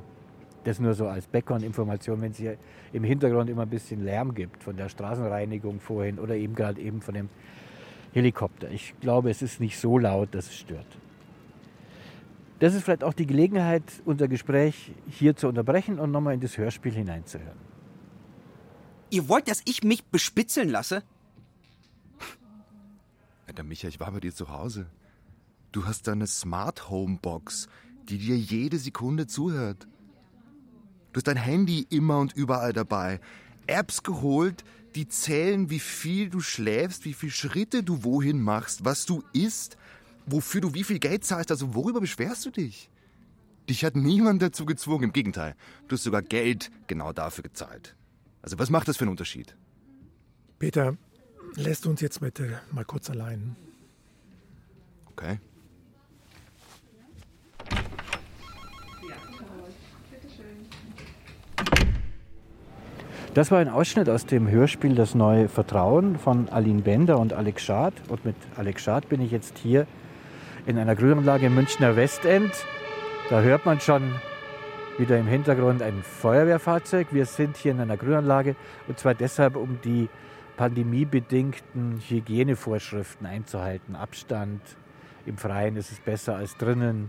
Das 0.65 0.81
nur 0.81 0.95
so 0.95 1.07
als 1.07 1.27
Background-Information, 1.27 2.21
wenn 2.21 2.33
es 2.33 2.39
hier 2.39 2.59
im 2.93 3.05
Hintergrund 3.05 3.49
immer 3.49 3.63
ein 3.63 3.71
bisschen 3.71 4.05
Lärm 4.05 4.35
gibt, 4.35 4.63
von 4.63 4.77
der 4.77 4.89
Straßenreinigung 4.89 5.81
vorhin 5.81 6.19
oder 6.19 6.35
eben 6.35 6.55
gerade 6.55 6.81
eben 6.81 7.01
von 7.01 7.15
dem 7.15 7.29
Helikopter. 8.13 8.71
Ich 8.71 8.95
glaube, 9.01 9.31
es 9.31 9.43
ist 9.43 9.61
nicht 9.61 9.79
so 9.79 9.99
laut, 9.99 10.35
dass 10.35 10.47
es 10.47 10.57
stört. 10.57 10.99
Das 12.59 12.75
ist 12.75 12.83
vielleicht 12.83 13.05
auch 13.05 13.15
die 13.15 13.27
Gelegenheit, 13.27 13.85
unser 14.05 14.27
Gespräch 14.27 14.93
hier 15.09 15.37
zu 15.37 15.49
unterbrechen 15.49 15.99
und 16.01 16.11
nochmal 16.11 16.35
in 16.35 16.41
das 16.41 16.59
Hörspiel 16.59 16.93
hineinzuhören. 16.93 17.59
Ihr 19.11 19.29
wollt, 19.29 19.49
dass 19.49 19.63
ich 19.65 19.85
mich 19.85 20.05
bespitzeln 20.05 20.69
lasse? 20.69 21.03
Alter 23.47 23.63
Micha, 23.63 23.89
ich 23.89 24.01
war 24.01 24.11
bei 24.11 24.21
dir 24.21 24.35
zu 24.35 24.51
Hause. 24.51 24.87
Du 25.73 25.87
hast 25.87 26.09
deine 26.09 26.27
Smart 26.27 26.91
Home 26.91 27.19
Box, 27.23 27.69
die 28.09 28.19
dir 28.19 28.37
jede 28.37 28.79
Sekunde 28.79 29.27
zuhört. 29.27 29.87
Du 31.13 31.19
hast 31.19 31.27
dein 31.27 31.37
Handy 31.37 31.87
immer 31.91 32.19
und 32.19 32.35
überall 32.35 32.73
dabei. 32.73 33.21
Apps 33.67 34.03
geholt, 34.03 34.65
die 34.95 35.09
zählen, 35.09 35.71
wie 35.71 35.79
viel 35.79 36.31
du 36.31 36.41
schläfst, 36.41 37.05
wie 37.05 37.15
viele 37.15 37.33
Schritte 37.33 37.83
du 37.83 38.05
wohin 38.05 38.41
machst, 38.41 38.85
was 38.85 39.07
du 39.07 39.23
isst, 39.33 39.77
wofür 40.27 40.61
du 40.61 40.75
wie 40.75 40.85
viel 40.85 40.99
Geld 40.99 41.25
zahlst. 41.25 41.51
Also 41.51 41.75
worüber 41.75 42.01
beschwerst 42.01 42.47
du 42.47 42.51
dich? 42.51 42.91
Dich 43.69 43.85
hat 43.85 43.97
niemand 43.97 44.41
dazu 44.41 44.65
gezwungen. 44.65 45.05
Im 45.05 45.13
Gegenteil, 45.13 45.55
du 45.89 45.97
hast 45.97 46.05
sogar 46.05 46.23
Geld 46.23 46.71
genau 46.87 47.13
dafür 47.13 47.43
gezahlt. 47.43 47.97
Also 48.41 48.59
was 48.59 48.71
macht 48.71 48.89
das 48.89 48.97
für 48.97 49.03
einen 49.03 49.11
Unterschied? 49.11 49.57
Peter, 50.59 50.97
Lässt 51.55 51.87
uns 51.87 52.01
jetzt 52.01 52.21
bitte 52.21 52.61
mal 52.73 52.85
kurz 52.85 53.11
allein. 53.11 53.57
Okay. 55.07 55.41
Das 63.39 63.53
war 63.53 63.61
ein 63.61 63.69
Ausschnitt 63.69 64.09
aus 64.09 64.27
dem 64.27 64.51
Hörspiel 64.51 64.97
Das 64.97 65.15
neue 65.15 65.49
Vertrauen 65.49 66.19
von 66.19 66.49
Aline 66.49 66.83
Bender 66.83 67.21
und 67.21 67.33
Alex 67.33 67.63
Schad. 67.63 67.95
Und 68.09 68.25
mit 68.25 68.35
Alex 68.57 68.83
Schad 68.83 69.09
bin 69.09 69.21
ich 69.21 69.31
jetzt 69.31 69.59
hier 69.59 69.87
in 70.67 70.77
einer 70.77 70.97
Grünanlage 70.97 71.47
im 71.47 71.55
Münchner 71.55 71.95
Westend. 71.95 72.51
Da 73.31 73.41
hört 73.41 73.65
man 73.65 73.79
schon 73.79 74.13
wieder 74.99 75.17
im 75.17 75.29
Hintergrund 75.29 75.83
ein 75.83 76.03
Feuerwehrfahrzeug. 76.03 77.13
Wir 77.13 77.27
sind 77.27 77.57
hier 77.57 77.71
in 77.71 77.81
einer 77.81 77.97
Grünanlage 77.97 78.57
und 78.89 78.99
zwar 78.99 79.15
deshalb, 79.15 79.55
um 79.55 79.79
die 79.85 80.09
pandemiebedingten 80.57 82.01
Hygienevorschriften 82.09 83.25
einzuhalten. 83.25 83.95
Abstand, 83.95 84.63
im 85.27 85.37
Freien 85.37 85.77
ist 85.77 85.93
es 85.93 86.01
besser 86.01 86.35
als 86.35 86.57
drinnen 86.57 87.09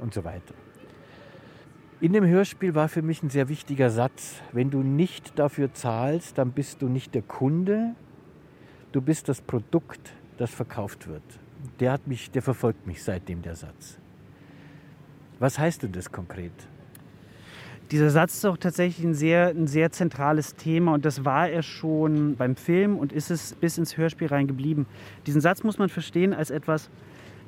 und 0.00 0.12
so 0.12 0.24
weiter. 0.24 0.54
In 2.00 2.12
dem 2.12 2.24
Hörspiel 2.24 2.76
war 2.76 2.88
für 2.88 3.02
mich 3.02 3.24
ein 3.24 3.30
sehr 3.30 3.48
wichtiger 3.48 3.90
Satz, 3.90 4.40
wenn 4.52 4.70
du 4.70 4.82
nicht 4.84 5.36
dafür 5.36 5.74
zahlst, 5.74 6.38
dann 6.38 6.52
bist 6.52 6.80
du 6.80 6.88
nicht 6.88 7.12
der 7.12 7.22
Kunde, 7.22 7.96
du 8.92 9.00
bist 9.00 9.28
das 9.28 9.40
Produkt, 9.40 10.12
das 10.36 10.52
verkauft 10.52 11.08
wird. 11.08 11.24
Der 11.80 11.90
hat 11.90 12.06
mich, 12.06 12.30
der 12.30 12.42
verfolgt 12.42 12.86
mich 12.86 13.02
seitdem 13.02 13.42
der 13.42 13.56
Satz. 13.56 13.98
Was 15.40 15.58
heißt 15.58 15.82
denn 15.82 15.90
das 15.90 16.12
konkret? 16.12 16.52
Dieser 17.90 18.10
Satz 18.10 18.34
ist 18.34 18.44
auch 18.44 18.58
tatsächlich 18.58 19.04
ein 19.04 19.14
sehr, 19.14 19.48
ein 19.48 19.66
sehr 19.66 19.90
zentrales 19.90 20.54
Thema 20.54 20.94
und 20.94 21.04
das 21.04 21.24
war 21.24 21.48
er 21.48 21.64
schon 21.64 22.36
beim 22.36 22.54
Film 22.54 22.96
und 22.96 23.12
ist 23.12 23.32
es 23.32 23.54
bis 23.54 23.76
ins 23.76 23.96
Hörspiel 23.96 24.28
reingeblieben. 24.28 24.86
Diesen 25.26 25.40
Satz 25.40 25.64
muss 25.64 25.78
man 25.78 25.88
verstehen 25.88 26.32
als 26.32 26.50
etwas, 26.50 26.90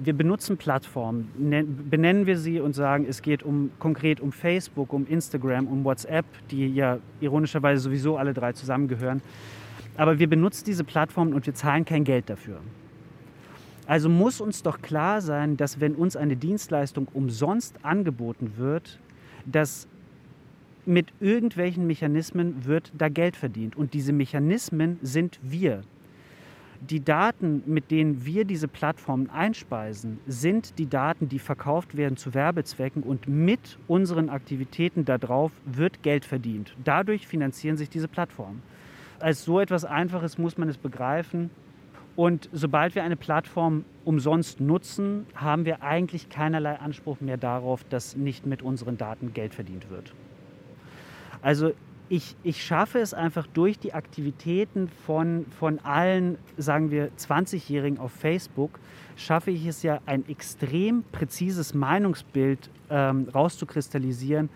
wir 0.03 0.15
benutzen 0.15 0.57
Plattformen, 0.57 1.31
benennen 1.91 2.27
wir 2.27 2.39
sie 2.39 2.59
und 2.59 2.75
sagen, 2.75 3.05
es 3.09 3.21
geht 3.21 3.43
um, 3.43 3.71
konkret 3.79 4.21
um 4.21 4.33
Facebook, 4.33 4.93
um 4.93 5.07
Instagram, 5.07 5.67
um 5.67 5.85
WhatsApp, 5.85 6.25
die 6.51 6.67
ja 6.75 6.99
ironischerweise 7.21 7.83
sowieso 7.83 8.17
alle 8.17 8.33
drei 8.33 8.53
zusammengehören. 8.53 9.21
Aber 9.97 10.19
wir 10.19 10.29
benutzen 10.29 10.65
diese 10.65 10.85
Plattformen 10.85 11.35
und 11.35 11.45
wir 11.45 11.55
zahlen 11.55 11.85
kein 11.85 12.05
Geld 12.05 12.31
dafür. 12.31 12.61
Also 13.87 14.09
muss 14.09 14.41
uns 14.41 14.63
doch 14.63 14.81
klar 14.81 15.21
sein, 15.21 15.57
dass 15.57 15.81
wenn 15.81 15.95
uns 15.95 16.17
eine 16.17 16.37
Dienstleistung 16.37 17.09
umsonst 17.13 17.85
angeboten 17.85 18.53
wird, 18.57 18.99
dass 19.45 19.87
mit 20.87 21.09
irgendwelchen 21.21 21.87
Mechanismen 21.87 22.65
wird 22.65 22.91
da 22.97 23.09
Geld 23.09 23.37
verdient. 23.37 23.77
Und 23.77 23.93
diese 23.93 24.13
Mechanismen 24.13 24.99
sind 25.03 25.39
wir. 25.43 25.83
Die 26.89 27.05
Daten, 27.05 27.63
mit 27.67 27.91
denen 27.91 28.25
wir 28.25 28.47
diese 28.47 28.67
Plattformen 28.67 29.29
einspeisen, 29.29 30.19
sind 30.27 30.79
die 30.79 30.89
Daten, 30.89 31.29
die 31.29 31.39
verkauft 31.39 31.95
werden 31.95 32.17
zu 32.17 32.33
Werbezwecken 32.33 33.03
und 33.03 33.29
mit 33.29 33.79
unseren 33.87 34.31
Aktivitäten 34.31 35.05
darauf 35.05 35.53
wird 35.67 36.03
Geld 36.03 36.25
verdient. 36.25 36.75
Dadurch 36.83 37.27
finanzieren 37.27 37.77
sich 37.77 37.91
diese 37.91 38.09
Plattformen. 38.09 38.63
Als 39.19 39.45
so 39.45 39.61
etwas 39.61 39.85
Einfaches 39.85 40.39
muss 40.39 40.57
man 40.57 40.71
es 40.71 40.79
begreifen. 40.79 41.51
Und 42.17 42.49
sobald 42.53 42.95
wir 42.95 43.05
eine 43.05 43.17
Plattform 43.17 43.85
umsonst 44.07 44.61
nutzen, 44.61 45.27
haben 45.35 45.67
wir 45.67 45.83
eigentlich 45.83 46.31
keinerlei 46.31 46.77
Anspruch 46.77 47.21
mehr 47.21 47.37
darauf, 47.37 47.85
dass 47.85 48.17
nicht 48.17 48.47
mit 48.47 48.63
unseren 48.63 48.97
Daten 48.97 49.35
Geld 49.35 49.55
verdient 49.55 49.91
wird. 49.91 50.15
Also 51.43 51.73
ich, 52.11 52.35
ich 52.43 52.63
schaffe 52.63 52.99
es 52.99 53.15
einfach 53.15 53.47
durch 53.47 53.79
die 53.79 53.95
Aktivitäten 53.95 54.89
von, 55.07 55.47
von 55.59 55.79
allen, 55.79 56.39
sagen 56.59 56.91
wir, 56.91 57.11
20-Jährigen 57.13 57.99
auf 57.99 58.11
Facebook, 58.11 58.81
schaffe 59.17 59.53
ich 59.53 59.65
es 59.65 59.85
ja, 59.85 60.01
ein 60.07 60.29
extrem 60.29 61.05
präzises 61.13 61.73
Meinungsbild 61.73 62.69
ähm, 62.91 63.29
rauszukristallisieren. 63.33 64.51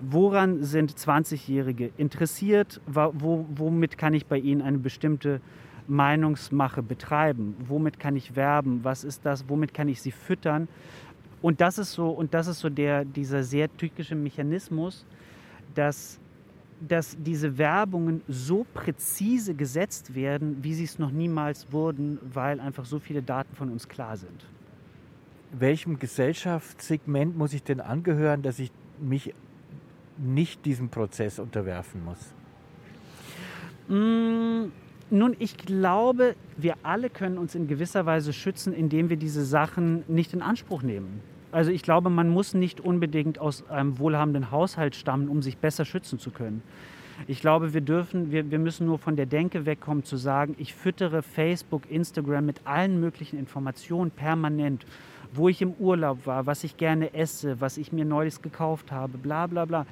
Woran 0.00 0.62
sind 0.62 0.94
20-Jährige 0.94 1.90
interessiert? 1.96 2.80
Wo, 2.86 3.44
womit 3.48 3.98
kann 3.98 4.14
ich 4.14 4.26
bei 4.26 4.38
ihnen 4.38 4.62
eine 4.62 4.78
bestimmte 4.78 5.40
Meinungsmache 5.88 6.82
betreiben? 6.84 7.56
Womit 7.66 7.98
kann 7.98 8.14
ich 8.14 8.36
werben? 8.36 8.84
Was 8.84 9.02
ist 9.02 9.26
das? 9.26 9.48
Womit 9.48 9.74
kann 9.74 9.88
ich 9.88 10.00
sie 10.00 10.12
füttern? 10.12 10.68
Und 11.42 11.60
das 11.60 11.78
ist 11.78 11.92
so, 11.92 12.10
und 12.10 12.34
das 12.34 12.46
ist 12.46 12.60
so 12.60 12.70
der, 12.70 13.04
dieser 13.04 13.42
sehr 13.42 13.74
tückische 13.76 14.14
Mechanismus, 14.14 15.04
dass 15.74 16.20
dass 16.88 17.16
diese 17.18 17.58
Werbungen 17.58 18.22
so 18.28 18.66
präzise 18.74 19.54
gesetzt 19.54 20.14
werden, 20.14 20.62
wie 20.62 20.74
sie 20.74 20.84
es 20.84 20.98
noch 20.98 21.10
niemals 21.10 21.72
wurden, 21.72 22.18
weil 22.22 22.60
einfach 22.60 22.84
so 22.84 22.98
viele 22.98 23.22
Daten 23.22 23.54
von 23.56 23.70
uns 23.70 23.88
klar 23.88 24.16
sind. 24.16 24.44
Welchem 25.52 25.98
Gesellschaftssegment 25.98 27.36
muss 27.36 27.52
ich 27.52 27.62
denn 27.62 27.80
angehören, 27.80 28.42
dass 28.42 28.58
ich 28.58 28.72
mich 28.98 29.34
nicht 30.18 30.64
diesem 30.64 30.88
Prozess 30.88 31.38
unterwerfen 31.38 32.04
muss? 32.04 32.34
Mm, 33.88 34.70
nun, 35.10 35.36
ich 35.38 35.56
glaube, 35.56 36.34
wir 36.56 36.76
alle 36.82 37.10
können 37.10 37.38
uns 37.38 37.54
in 37.54 37.68
gewisser 37.68 38.06
Weise 38.06 38.32
schützen, 38.32 38.72
indem 38.72 39.10
wir 39.10 39.16
diese 39.16 39.44
Sachen 39.44 40.04
nicht 40.08 40.32
in 40.32 40.42
Anspruch 40.42 40.82
nehmen. 40.82 41.20
Also 41.54 41.70
ich 41.70 41.82
glaube, 41.82 42.10
man 42.10 42.30
muss 42.30 42.52
nicht 42.52 42.80
unbedingt 42.80 43.38
aus 43.38 43.70
einem 43.70 44.00
wohlhabenden 44.00 44.50
Haushalt 44.50 44.96
stammen, 44.96 45.28
um 45.28 45.40
sich 45.40 45.56
besser 45.56 45.84
schützen 45.84 46.18
zu 46.18 46.32
können. 46.32 46.64
Ich 47.28 47.40
glaube, 47.40 47.72
wir 47.72 47.80
dürfen, 47.80 48.32
wir, 48.32 48.50
wir 48.50 48.58
müssen 48.58 48.86
nur 48.86 48.98
von 48.98 49.14
der 49.14 49.26
Denke 49.26 49.64
wegkommen 49.64 50.02
zu 50.02 50.16
sagen, 50.16 50.56
ich 50.58 50.74
füttere 50.74 51.22
Facebook, 51.22 51.88
Instagram 51.88 52.44
mit 52.44 52.62
allen 52.64 52.98
möglichen 52.98 53.38
Informationen 53.38 54.10
permanent, 54.10 54.84
wo 55.32 55.48
ich 55.48 55.62
im 55.62 55.74
Urlaub 55.74 56.26
war, 56.26 56.44
was 56.46 56.64
ich 56.64 56.76
gerne 56.76 57.14
esse, 57.14 57.60
was 57.60 57.78
ich 57.78 57.92
mir 57.92 58.04
Neues 58.04 58.42
gekauft 58.42 58.90
habe, 58.90 59.16
bla 59.16 59.46
bla 59.46 59.64
bla. 59.64 59.86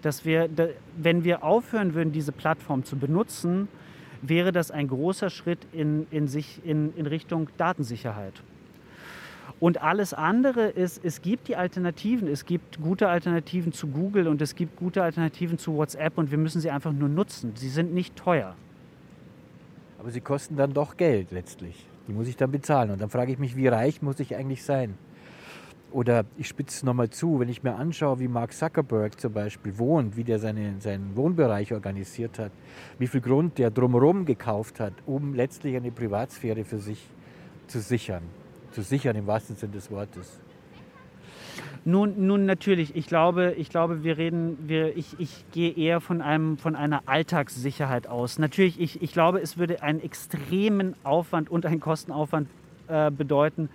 Dass 0.00 0.24
wir, 0.24 0.48
wenn 0.96 1.22
wir 1.22 1.44
aufhören 1.44 1.92
würden, 1.92 2.12
diese 2.12 2.32
Plattform 2.32 2.82
zu 2.82 2.96
benutzen, 2.96 3.68
wäre 4.22 4.52
das 4.52 4.70
ein 4.70 4.88
großer 4.88 5.28
Schritt 5.28 5.66
in, 5.72 6.06
in, 6.10 6.28
sich, 6.28 6.62
in, 6.64 6.96
in 6.96 7.04
Richtung 7.04 7.50
Datensicherheit. 7.58 8.42
Und 9.60 9.82
alles 9.82 10.12
andere 10.12 10.68
ist, 10.68 11.04
es 11.04 11.22
gibt 11.22 11.48
die 11.48 11.56
Alternativen. 11.56 12.28
Es 12.28 12.44
gibt 12.44 12.80
gute 12.82 13.08
Alternativen 13.08 13.72
zu 13.72 13.86
Google 13.86 14.28
und 14.28 14.42
es 14.42 14.56
gibt 14.56 14.76
gute 14.76 15.02
Alternativen 15.02 15.58
zu 15.58 15.76
WhatsApp 15.76 16.18
und 16.18 16.30
wir 16.30 16.38
müssen 16.38 16.60
sie 16.60 16.70
einfach 16.70 16.92
nur 16.92 17.08
nutzen. 17.08 17.52
Sie 17.54 17.68
sind 17.68 17.94
nicht 17.94 18.16
teuer. 18.16 18.56
Aber 19.98 20.10
sie 20.10 20.20
kosten 20.20 20.56
dann 20.56 20.74
doch 20.74 20.96
Geld 20.96 21.30
letztlich. 21.30 21.86
Die 22.08 22.12
muss 22.12 22.28
ich 22.28 22.36
dann 22.36 22.50
bezahlen. 22.50 22.90
Und 22.90 23.00
dann 23.00 23.10
frage 23.10 23.32
ich 23.32 23.38
mich, 23.38 23.56
wie 23.56 23.68
reich 23.68 24.02
muss 24.02 24.20
ich 24.20 24.36
eigentlich 24.36 24.64
sein? 24.64 24.94
Oder 25.92 26.24
ich 26.36 26.48
spitze 26.48 26.78
es 26.78 26.82
nochmal 26.82 27.08
zu, 27.08 27.38
wenn 27.38 27.48
ich 27.48 27.62
mir 27.62 27.76
anschaue, 27.76 28.18
wie 28.18 28.26
Mark 28.26 28.52
Zuckerberg 28.52 29.18
zum 29.18 29.32
Beispiel 29.32 29.78
wohnt, 29.78 30.16
wie 30.16 30.24
der 30.24 30.40
seine, 30.40 30.74
seinen 30.80 31.16
Wohnbereich 31.16 31.72
organisiert 31.72 32.40
hat, 32.40 32.50
wie 32.98 33.06
viel 33.06 33.20
Grund 33.20 33.58
der 33.58 33.70
drumherum 33.70 34.26
gekauft 34.26 34.80
hat, 34.80 34.92
um 35.06 35.34
letztlich 35.34 35.76
eine 35.76 35.92
Privatsphäre 35.92 36.64
für 36.64 36.80
sich 36.80 37.08
zu 37.68 37.78
sichern 37.80 38.24
zu 38.74 38.82
sichern 38.82 39.16
im 39.16 39.26
wahrsten 39.26 39.56
Sinne 39.56 39.72
des 39.72 39.90
Wortes. 39.90 40.40
Nun, 41.86 42.26
nun 42.26 42.46
natürlich, 42.46 42.96
ich 42.96 43.06
glaube, 43.06 43.54
ich 43.58 43.68
glaube, 43.68 44.02
wir 44.02 44.16
reden, 44.16 44.56
wir, 44.66 44.96
ich, 44.96 45.18
ich 45.18 45.44
gehe 45.52 45.70
eher 45.70 46.00
von, 46.00 46.22
einem, 46.22 46.56
von 46.56 46.76
einer 46.76 47.02
Alltagssicherheit 47.06 48.06
aus. 48.06 48.38
Natürlich, 48.38 48.80
ich, 48.80 49.02
ich 49.02 49.12
glaube, 49.12 49.40
es 49.40 49.58
würde 49.58 49.82
einen 49.82 50.00
extremen 50.00 50.94
Aufwand 51.04 51.50
und 51.50 51.66
einen 51.66 51.80
Kostenaufwand 51.80 52.48
äh, 52.88 53.10
bedeuten, 53.10 53.68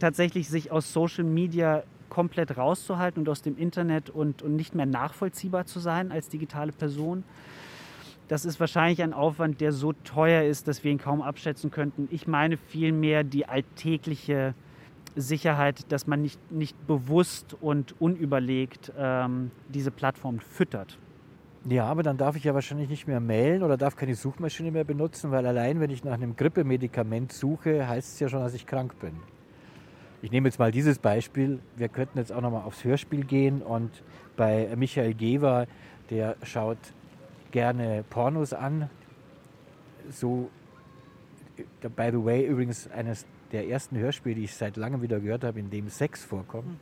tatsächlich 0.00 0.48
sich 0.48 0.72
aus 0.72 0.92
Social 0.92 1.24
Media 1.24 1.84
komplett 2.10 2.56
rauszuhalten 2.56 3.20
und 3.20 3.28
aus 3.28 3.42
dem 3.42 3.56
Internet 3.56 4.10
und, 4.10 4.42
und 4.42 4.56
nicht 4.56 4.74
mehr 4.74 4.86
nachvollziehbar 4.86 5.64
zu 5.64 5.78
sein 5.78 6.10
als 6.10 6.28
digitale 6.28 6.72
Person 6.72 7.22
das 8.32 8.46
ist 8.46 8.58
wahrscheinlich 8.60 9.02
ein 9.02 9.12
Aufwand, 9.12 9.60
der 9.60 9.72
so 9.72 9.92
teuer 9.92 10.44
ist, 10.44 10.66
dass 10.66 10.82
wir 10.82 10.90
ihn 10.90 10.96
kaum 10.96 11.20
abschätzen 11.20 11.70
könnten. 11.70 12.08
Ich 12.10 12.26
meine 12.26 12.56
vielmehr 12.56 13.24
die 13.24 13.44
alltägliche 13.44 14.54
Sicherheit, 15.14 15.92
dass 15.92 16.06
man 16.06 16.22
nicht, 16.22 16.40
nicht 16.50 16.86
bewusst 16.86 17.54
und 17.60 17.94
unüberlegt 18.00 18.90
ähm, 18.96 19.50
diese 19.68 19.90
Plattform 19.90 20.38
füttert. 20.38 20.98
Ja, 21.68 21.84
aber 21.84 22.02
dann 22.02 22.16
darf 22.16 22.34
ich 22.34 22.44
ja 22.44 22.54
wahrscheinlich 22.54 22.88
nicht 22.88 23.06
mehr 23.06 23.20
mailen 23.20 23.62
oder 23.62 23.76
darf 23.76 23.96
keine 23.96 24.14
Suchmaschine 24.14 24.70
mehr 24.70 24.84
benutzen, 24.84 25.30
weil 25.30 25.46
allein, 25.46 25.78
wenn 25.80 25.90
ich 25.90 26.02
nach 26.02 26.14
einem 26.14 26.34
Grippemedikament 26.34 27.32
suche, 27.32 27.86
heißt 27.86 28.14
es 28.14 28.18
ja 28.18 28.30
schon, 28.30 28.40
dass 28.40 28.54
ich 28.54 28.64
krank 28.64 28.98
bin. 28.98 29.12
Ich 30.22 30.30
nehme 30.30 30.48
jetzt 30.48 30.58
mal 30.58 30.72
dieses 30.72 30.98
Beispiel. 30.98 31.58
Wir 31.76 31.90
könnten 31.90 32.16
jetzt 32.16 32.32
auch 32.32 32.40
noch 32.40 32.50
mal 32.50 32.62
aufs 32.62 32.82
Hörspiel 32.82 33.26
gehen 33.26 33.60
und 33.60 33.90
bei 34.38 34.70
Michael 34.74 35.12
Geber, 35.12 35.66
der 36.08 36.36
schaut 36.44 36.78
gerne 37.52 38.04
Pornos 38.10 38.52
an. 38.52 38.90
So, 40.10 40.50
by 41.80 42.10
the 42.10 42.24
way, 42.24 42.44
übrigens 42.44 42.90
eines 42.90 43.24
der 43.52 43.68
ersten 43.68 43.96
Hörspiele, 43.96 44.34
die 44.34 44.44
ich 44.44 44.54
seit 44.54 44.76
langem 44.76 45.02
wieder 45.02 45.20
gehört 45.20 45.44
habe, 45.44 45.60
in 45.60 45.70
dem 45.70 45.88
Sex 45.88 46.24
vorkommt. 46.24 46.66
Mhm. 46.66 46.80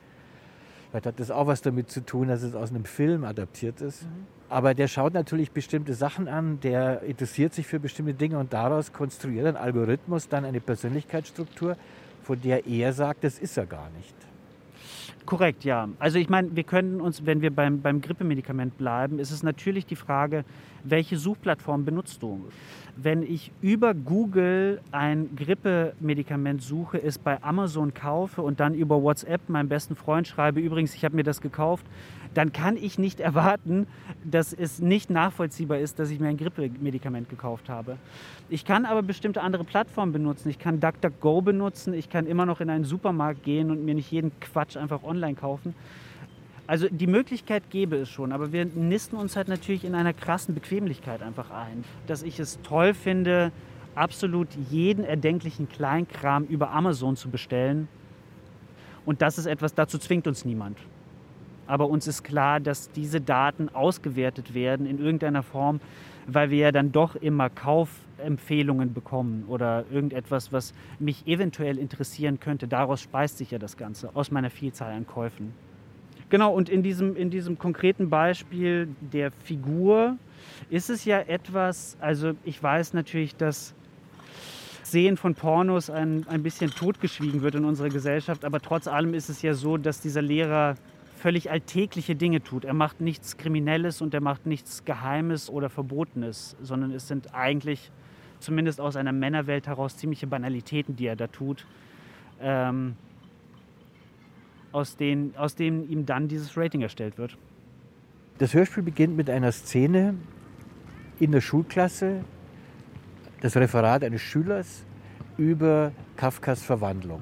Vielleicht 0.91 1.07
hat 1.07 1.21
das 1.21 1.31
auch 1.31 1.47
was 1.47 1.63
damit 1.63 1.91
zu 1.91 2.05
tun, 2.05 2.29
dass 2.29 2.43
es 2.43 2.55
aus 2.55 2.71
einem 2.71 2.85
Film 2.85 3.25
adaptiert 3.25 3.81
ist. 3.81 4.03
Mhm. 4.05 4.27
Aber 4.49 4.75
der 4.75 4.89
schaut 4.89 5.15
natürlich 5.15 5.53
bestimmte 5.53 5.95
Sachen 5.95 6.27
an, 6.27 6.59
der 6.61 7.03
interessiert 7.03 7.55
sich 7.55 7.67
für 7.67 7.79
bestimmte 7.79 8.15
Dinge 8.15 8.39
und 8.39 8.53
daraus 8.53 8.93
konstruiert 8.93 9.47
ein 9.47 9.57
Algorithmus 9.57 10.29
dann 10.29 10.45
eine 10.45 10.61
Persönlichkeitsstruktur, 10.61 11.77
von 12.23 12.41
der 12.41 12.67
er 12.67 12.93
sagt, 12.93 13.23
das 13.23 13.39
ist 13.39 13.57
er 13.57 13.67
gar 13.67 13.91
nicht. 13.91 14.15
Korrekt, 15.31 15.63
ja. 15.63 15.89
Also 16.01 16.19
ich 16.19 16.29
meine, 16.29 16.57
wir 16.57 16.65
können 16.65 17.01
uns, 17.01 17.25
wenn 17.25 17.41
wir 17.41 17.55
beim, 17.55 17.83
beim 17.83 18.01
Grippemedikament 18.01 18.77
bleiben, 18.77 19.21
ist 19.21 19.31
es 19.31 19.45
natürlich 19.45 19.87
die 19.87 19.95
Frage, 19.95 20.45
welche 20.85 21.17
Suchplattform 21.17 21.85
benutzt 21.85 22.23
du? 22.23 22.49
Wenn 22.97 23.23
ich 23.23 23.53
über 23.61 23.95
Google 23.95 24.81
ein 24.93 25.35
Grippemedikament 25.37 26.63
suche, 26.63 27.03
es 27.03 27.19
bei 27.19 27.43
Amazon 27.43 27.95
kaufe 27.95 28.43
und 28.43 28.61
dann 28.61 28.75
über 28.75 29.03
WhatsApp 29.03 29.49
meinem 29.49 29.69
besten 29.69 29.97
Freund 29.97 30.27
schreibe, 30.27 30.61
übrigens, 30.61 30.95
ich 30.95 31.05
habe 31.05 31.17
mir 31.17 31.23
das 31.23 31.41
gekauft, 31.41 31.87
dann 32.35 32.53
kann 32.53 32.77
ich 32.77 32.99
nicht 32.99 33.21
erwarten, 33.21 33.87
dass 34.25 34.53
es 34.53 34.81
nicht 34.81 35.11
nachvollziehbar 35.11 35.79
ist, 35.79 35.99
dass 35.99 36.11
ich 36.11 36.21
mir 36.21 36.29
ein 36.29 36.37
Grippemedikament 36.37 37.29
gekauft 37.29 37.69
habe. 37.69 37.97
Ich 38.49 38.65
kann 38.65 38.85
aber 38.85 39.03
bestimmte 39.03 39.43
andere 39.43 39.65
Plattformen 39.65 40.13
benutzen. 40.13 40.49
Ich 40.49 40.59
kann 40.59 40.81
DuckDuckGo 40.81 41.43
benutzen. 41.43 41.95
Ich 41.95 42.11
kann 42.11 42.27
immer 42.27 42.47
noch 42.47 42.61
in 42.61 42.71
einen 42.71 42.85
Supermarkt 42.85 43.45
gehen 43.45 43.71
und 43.71 43.85
mir 43.85 43.95
nicht 43.95 44.11
jeden 44.11 44.33
Quatsch 44.41 44.77
einfach 44.77 45.03
online 45.03 45.35
kaufen. 45.35 45.75
Also 46.71 46.87
die 46.89 47.09
Möglichkeit 47.09 47.69
gäbe 47.71 47.97
es 47.97 48.09
schon, 48.09 48.31
aber 48.31 48.53
wir 48.53 48.65
nisten 48.65 49.17
uns 49.17 49.35
halt 49.35 49.49
natürlich 49.49 49.85
in 49.85 49.97
einer 49.97 50.13
krassen 50.13 50.55
Bequemlichkeit 50.55 51.21
einfach 51.21 51.51
ein. 51.51 51.83
Dass 52.07 52.23
ich 52.23 52.39
es 52.39 52.61
toll 52.63 52.95
finde, 52.95 53.51
absolut 53.97 54.47
jeden 54.71 55.05
erdenklichen 55.05 55.69
Kleinkram 55.69 56.45
über 56.45 56.71
Amazon 56.71 57.17
zu 57.17 57.29
bestellen. 57.29 57.89
Und 59.05 59.21
das 59.21 59.37
ist 59.37 59.47
etwas, 59.47 59.75
dazu 59.75 59.99
zwingt 59.99 60.29
uns 60.29 60.45
niemand. 60.45 60.79
Aber 61.67 61.89
uns 61.89 62.07
ist 62.07 62.23
klar, 62.23 62.61
dass 62.61 62.93
diese 62.93 63.21
Daten 63.21 63.69
ausgewertet 63.71 64.55
werden 64.55 64.87
in 64.87 65.01
irgendeiner 65.01 65.43
Form, 65.43 65.81
weil 66.29 66.51
wir 66.51 66.59
ja 66.59 66.71
dann 66.71 66.93
doch 66.93 67.17
immer 67.17 67.51
Kaufempfehlungen 67.51 68.95
bekommen 68.95 69.43
oder 69.49 69.87
irgendetwas, 69.91 70.53
was 70.53 70.73
mich 71.01 71.27
eventuell 71.27 71.79
interessieren 71.79 72.39
könnte. 72.39 72.69
Daraus 72.69 73.01
speist 73.01 73.39
sich 73.39 73.51
ja 73.51 73.59
das 73.59 73.77
Ganze, 73.77 74.15
aus 74.15 74.31
meiner 74.31 74.51
Vielzahl 74.51 74.93
an 74.93 75.05
Käufen. 75.05 75.53
Genau, 76.31 76.55
und 76.55 76.69
in 76.69 76.85
diesem, 76.85 77.17
in 77.17 77.29
diesem 77.31 77.59
konkreten 77.59 78.09
Beispiel 78.09 78.89
der 79.01 79.33
Figur 79.33 80.17
ist 80.71 80.89
es 80.89 81.05
ja 81.05 81.19
etwas, 81.19 81.97
also 82.01 82.33
ich 82.45 82.63
weiß 82.63 82.95
natürlich, 82.95 83.35
dass 83.35 83.75
Sehen 84.85 85.17
von 85.17 85.35
Pornos 85.35 85.91
ein, 85.91 86.27
ein 86.29 86.45
bisschen 86.45 86.71
totgeschwiegen 86.71 87.43
wird 87.43 87.57
in 87.57 87.65
unserer 87.65 87.89
Gesellschaft, 87.89 88.45
aber 88.45 88.61
trotz 88.61 88.87
allem 88.87 89.13
ist 89.13 89.29
es 89.29 89.43
ja 89.43 89.55
so, 89.55 89.77
dass 89.77 90.01
dieser 90.01 90.23
Lehrer 90.23 90.77
völlig 91.17 91.51
alltägliche 91.51 92.15
Dinge 92.15 92.43
tut. 92.43 92.65
Er 92.65 92.75
macht 92.75 93.01
nichts 93.01 93.37
Kriminelles 93.37 94.01
und 94.01 94.15
er 94.15 94.21
macht 94.21 94.47
nichts 94.47 94.85
Geheimes 94.85 95.51
oder 95.51 95.69
Verbotenes, 95.69 96.57
sondern 96.63 96.93
es 96.93 97.09
sind 97.09 97.35
eigentlich, 97.35 97.91
zumindest 98.39 98.81
aus 98.81 98.95
einer 98.95 99.13
Männerwelt 99.13 99.67
heraus, 99.67 99.97
ziemliche 99.97 100.29
Banalitäten, 100.29 100.95
die 100.95 101.07
er 101.07 101.17
da 101.17 101.27
tut, 101.27 101.67
ähm, 102.41 102.95
aus, 104.73 104.97
denen, 104.97 105.35
aus 105.37 105.55
denen 105.55 105.89
ihm 105.89 106.07
dann 106.07 106.29
dieses 106.29 106.57
Rating 106.57 106.83
erstellt 106.83 107.19
wird. 107.19 107.37
Das 108.39 108.55
Hörspiel 108.55 108.83
beginnt 108.83 109.17
mit 109.17 109.29
einer 109.29 109.53
Szene 109.53 110.15
in 111.19 111.33
der 111.33 111.41
Schulklasse, 111.41 112.25
das 113.41 113.57
Referat 113.57 114.05
eines 114.05 114.23
Schülers 114.23 114.85
über 115.37 115.93
Kafkas 116.17 116.63
Verwandlung. 116.63 117.21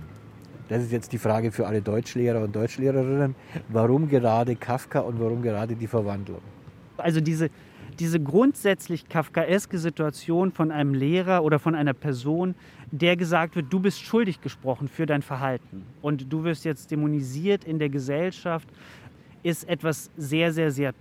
Das 0.69 0.83
ist 0.83 0.93
jetzt 0.93 1.13
die 1.13 1.19
Frage 1.19 1.51
für 1.51 1.67
alle 1.67 1.81
Deutschlehrer 1.81 2.43
und 2.43 2.55
Deutschlehrerinnen. 2.55 3.35
Warum 3.69 4.09
gerade 4.09 4.55
Kafka 4.55 5.01
und 5.01 5.19
warum 5.19 5.43
gerade 5.43 5.75
die 5.75 5.87
Verwandlung? 5.87 6.41
Also 6.99 7.21
diese, 7.21 7.49
diese 7.99 8.21
grundsätzlich 8.21 9.09
kafkaeske 9.09 9.79
Situation 9.79 10.53
von 10.53 10.71
einem 10.71 10.95
Lehrer 10.95 11.43
oder 11.43 11.59
von 11.59 11.75
einer 11.75 11.95
Person, 11.95 12.55
der 12.91 13.17
gesagt 13.17 13.57
wird, 13.57 13.73
du 13.73 13.81
bist 13.81 14.01
schuldig 14.01 14.41
gesprochen 14.41 14.89
für 14.89 15.07
dein 15.07 15.23
Verhalten 15.23 15.85
und 16.01 16.33
du 16.33 16.45
wirst 16.45 16.65
jetzt 16.65 16.91
dämonisiert 16.91 17.65
in 17.65 17.79
der 17.79 17.89
Gesellschaft, 17.89 18.69
ist 19.43 19.69
etwas 19.69 20.11
sehr, 20.17 20.53
sehr, 20.53 20.71
sehr 20.71 20.95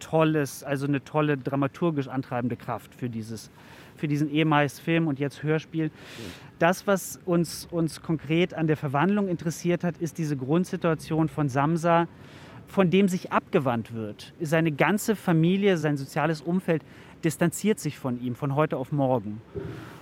Tolles, 0.00 0.62
also 0.62 0.86
eine 0.86 1.02
tolle 1.02 1.36
dramaturgisch 1.36 2.06
antreibende 2.06 2.54
Kraft 2.56 2.94
für 2.94 3.08
dieses 3.08 3.50
für 3.98 4.08
diesen 4.08 4.30
ehemals 4.30 4.78
Film 4.78 5.08
und 5.08 5.18
jetzt 5.18 5.42
Hörspiel. 5.42 5.90
Das, 6.58 6.86
was 6.86 7.20
uns, 7.26 7.66
uns 7.70 8.00
konkret 8.00 8.54
an 8.54 8.66
der 8.66 8.76
Verwandlung 8.76 9.28
interessiert 9.28 9.84
hat, 9.84 9.98
ist 9.98 10.18
diese 10.18 10.36
Grundsituation 10.36 11.28
von 11.28 11.48
Samsa, 11.48 12.08
von 12.68 12.90
dem 12.90 13.08
sich 13.08 13.32
abgewandt 13.32 13.94
wird. 13.94 14.32
Seine 14.40 14.70
ganze 14.70 15.16
Familie, 15.16 15.76
sein 15.78 15.96
soziales 15.96 16.40
Umfeld 16.40 16.84
distanziert 17.24 17.80
sich 17.80 17.98
von 17.98 18.20
ihm 18.20 18.34
von 18.36 18.54
heute 18.54 18.76
auf 18.76 18.92
morgen. 18.92 19.40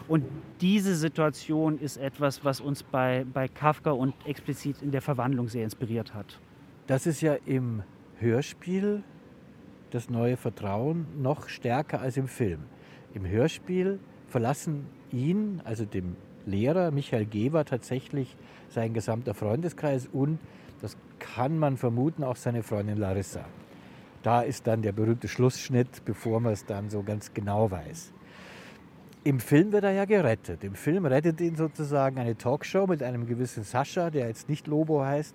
Und 0.09 0.25
diese 0.61 0.95
Situation 0.95 1.79
ist 1.79 1.97
etwas, 1.97 2.45
was 2.45 2.61
uns 2.61 2.83
bei, 2.83 3.25
bei 3.33 3.49
Kafka 3.49 3.91
und 3.93 4.15
explizit 4.27 4.83
in 4.83 4.91
der 4.91 5.01
Verwandlung 5.01 5.49
sehr 5.49 5.65
inspiriert 5.65 6.15
hat. 6.15 6.39
Das 6.87 7.07
ist 7.07 7.21
ja 7.21 7.35
im 7.47 7.83
Hörspiel 8.19 9.03
das 9.91 10.11
neue 10.11 10.37
Vertrauen 10.37 11.07
noch 11.21 11.49
stärker 11.49 12.01
als 12.01 12.17
im 12.17 12.29
Film. 12.29 12.61
Im 13.15 13.27
Hörspiel 13.27 13.99
verlassen 14.29 14.87
ihn, 15.13 15.61
also 15.65 15.85
dem 15.85 16.17
Lehrer 16.45 16.91
Michael 16.91 17.27
Geber, 17.27 17.65
tatsächlich 17.65 18.37
sein 18.69 18.95
gesamter 18.95 19.35
Freundeskreis 19.35 20.09
und, 20.13 20.39
das 20.81 20.97
kann 21.19 21.59
man 21.59 21.77
vermuten, 21.77 22.25
auch 22.25 22.37
seine 22.37 22.63
Freundin 22.63 22.99
Larissa. 22.99 23.45
Da 24.23 24.43
ist 24.43 24.67
dann 24.67 24.83
der 24.83 24.93
berühmte 24.93 25.29
Schlussschnitt, 25.29 26.05
bevor 26.05 26.41
man 26.41 26.53
es 26.53 26.65
dann 26.65 26.91
so 26.91 27.03
ganz 27.03 27.33
genau 27.33 27.71
weiß. 27.71 28.13
Im 29.25 29.41
Film 29.41 29.73
wird 29.73 29.85
er 29.85 29.93
ja 29.93 30.05
gerettet. 30.05 30.63
Im 30.63 30.75
Film 30.75 31.05
rettet 31.07 31.41
ihn 31.41 31.57
sozusagen 31.57 32.19
eine 32.19 32.37
Talkshow 32.37 32.87
mit 32.87 33.03
einem 33.03 33.27
gewissen 33.27 33.65
Sascha, 33.65 34.11
der 34.11 34.29
jetzt 34.29 34.49
nicht 34.49 34.67
Lobo 34.67 35.05
heißt, 35.05 35.35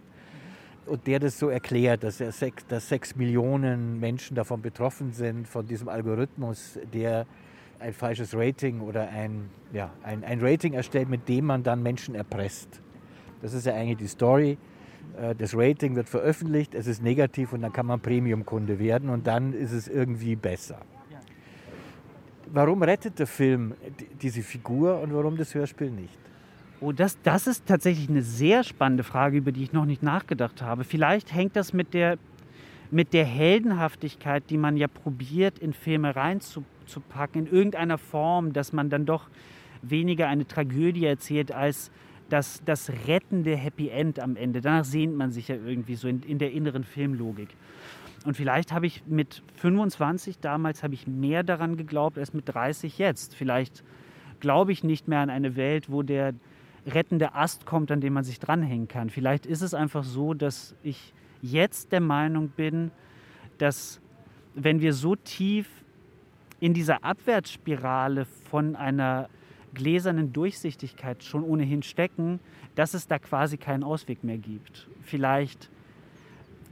und 0.85 1.07
der 1.07 1.19
das 1.19 1.37
so 1.37 1.49
erklärt, 1.49 2.03
dass, 2.03 2.19
er 2.21 2.31
sechs, 2.31 2.65
dass 2.67 2.89
sechs 2.89 3.15
Millionen 3.15 3.99
Menschen 3.99 4.35
davon 4.35 4.61
betroffen 4.61 5.11
sind, 5.11 5.47
von 5.47 5.65
diesem 5.65 5.89
Algorithmus, 5.89 6.79
der 6.93 7.25
ein 7.79 7.93
falsches 7.93 8.35
Rating 8.35 8.81
oder 8.81 9.09
ein, 9.09 9.49
ja, 9.73 9.91
ein, 10.03 10.23
ein 10.23 10.39
Rating 10.41 10.73
erstellt, 10.73 11.09
mit 11.09 11.27
dem 11.27 11.45
man 11.45 11.63
dann 11.63 11.83
Menschen 11.83 12.15
erpresst. 12.15 12.81
Das 13.41 13.53
ist 13.53 13.65
ja 13.65 13.73
eigentlich 13.73 13.97
die 13.97 14.07
Story. 14.07 14.57
Äh, 15.19 15.35
das 15.35 15.55
Rating 15.55 15.95
wird 15.95 16.09
veröffentlicht, 16.09 16.75
es 16.75 16.87
ist 16.87 17.01
negativ 17.01 17.53
und 17.53 17.61
dann 17.61 17.73
kann 17.73 17.85
man 17.85 17.99
Premium-Kunde 17.99 18.79
werden 18.79 19.09
und 19.09 19.27
dann 19.27 19.53
ist 19.53 19.71
es 19.71 19.87
irgendwie 19.87 20.35
besser. 20.35 20.79
Warum 22.53 22.83
rettet 22.83 23.17
der 23.17 23.27
Film 23.27 23.75
diese 24.21 24.41
Figur 24.41 24.99
und 24.99 25.13
warum 25.13 25.37
das 25.37 25.55
Hörspiel 25.55 25.89
nicht? 25.89 26.17
Oh, 26.81 26.91
das, 26.91 27.17
das 27.21 27.47
ist 27.47 27.65
tatsächlich 27.65 28.09
eine 28.09 28.23
sehr 28.23 28.63
spannende 28.63 29.03
Frage, 29.03 29.37
über 29.37 29.51
die 29.51 29.63
ich 29.63 29.71
noch 29.71 29.85
nicht 29.85 30.03
nachgedacht 30.03 30.61
habe. 30.61 30.83
Vielleicht 30.83 31.33
hängt 31.33 31.55
das 31.55 31.71
mit 31.71 31.93
der, 31.93 32.17
mit 32.89 33.13
der 33.13 33.23
Heldenhaftigkeit, 33.23 34.43
die 34.49 34.57
man 34.57 34.75
ja 34.75 34.87
probiert, 34.87 35.59
in 35.59 35.73
Filme 35.73 36.15
reinzupacken, 36.15 37.45
in 37.45 37.53
irgendeiner 37.53 37.97
Form, 37.97 38.51
dass 38.51 38.73
man 38.73 38.89
dann 38.89 39.05
doch 39.05 39.29
weniger 39.81 40.27
eine 40.27 40.45
Tragödie 40.45 41.05
erzählt 41.05 41.51
als 41.51 41.91
das, 42.31 42.61
das 42.63 42.91
rettende 43.07 43.55
Happy 43.55 43.89
End 43.89 44.19
am 44.19 44.35
Ende. 44.35 44.61
Danach 44.61 44.85
sehnt 44.85 45.15
man 45.15 45.31
sich 45.31 45.49
ja 45.49 45.55
irgendwie 45.55 45.95
so 45.95 46.07
in, 46.07 46.23
in 46.23 46.39
der 46.39 46.51
inneren 46.51 46.83
Filmlogik. 46.83 47.49
Und 48.25 48.37
vielleicht 48.37 48.71
habe 48.71 48.85
ich 48.85 49.03
mit 49.05 49.43
25 49.57 50.39
damals 50.39 50.83
habe 50.83 50.93
ich 50.93 51.07
mehr 51.07 51.43
daran 51.43 51.75
geglaubt 51.75 52.17
als 52.17 52.33
mit 52.33 52.47
30 52.47 52.97
jetzt. 52.99 53.35
Vielleicht 53.35 53.83
glaube 54.39 54.71
ich 54.71 54.83
nicht 54.83 55.07
mehr 55.07 55.19
an 55.19 55.29
eine 55.29 55.55
Welt, 55.55 55.91
wo 55.91 56.03
der 56.03 56.33
rettende 56.85 57.35
Ast 57.35 57.65
kommt, 57.65 57.91
an 57.91 57.99
dem 57.99 58.13
man 58.13 58.23
sich 58.23 58.39
dranhängen 58.39 58.87
kann. 58.87 59.09
Vielleicht 59.09 59.45
ist 59.45 59.61
es 59.61 59.73
einfach 59.73 60.03
so, 60.03 60.33
dass 60.33 60.75
ich 60.83 61.13
jetzt 61.41 61.91
der 61.91 61.99
Meinung 61.99 62.49
bin, 62.49 62.91
dass 63.57 63.99
wenn 64.55 64.79
wir 64.79 64.93
so 64.93 65.15
tief 65.15 65.67
in 66.59 66.73
dieser 66.73 67.03
Abwärtsspirale 67.03 68.25
von 68.25 68.75
einer 68.75 69.29
gläsernen 69.73 70.33
Durchsichtigkeit 70.33 71.23
schon 71.23 71.43
ohnehin 71.43 71.83
stecken, 71.83 72.39
dass 72.75 72.93
es 72.93 73.07
da 73.07 73.19
quasi 73.19 73.57
keinen 73.57 73.83
Ausweg 73.83 74.23
mehr 74.23 74.37
gibt. 74.37 74.87
Vielleicht 75.01 75.69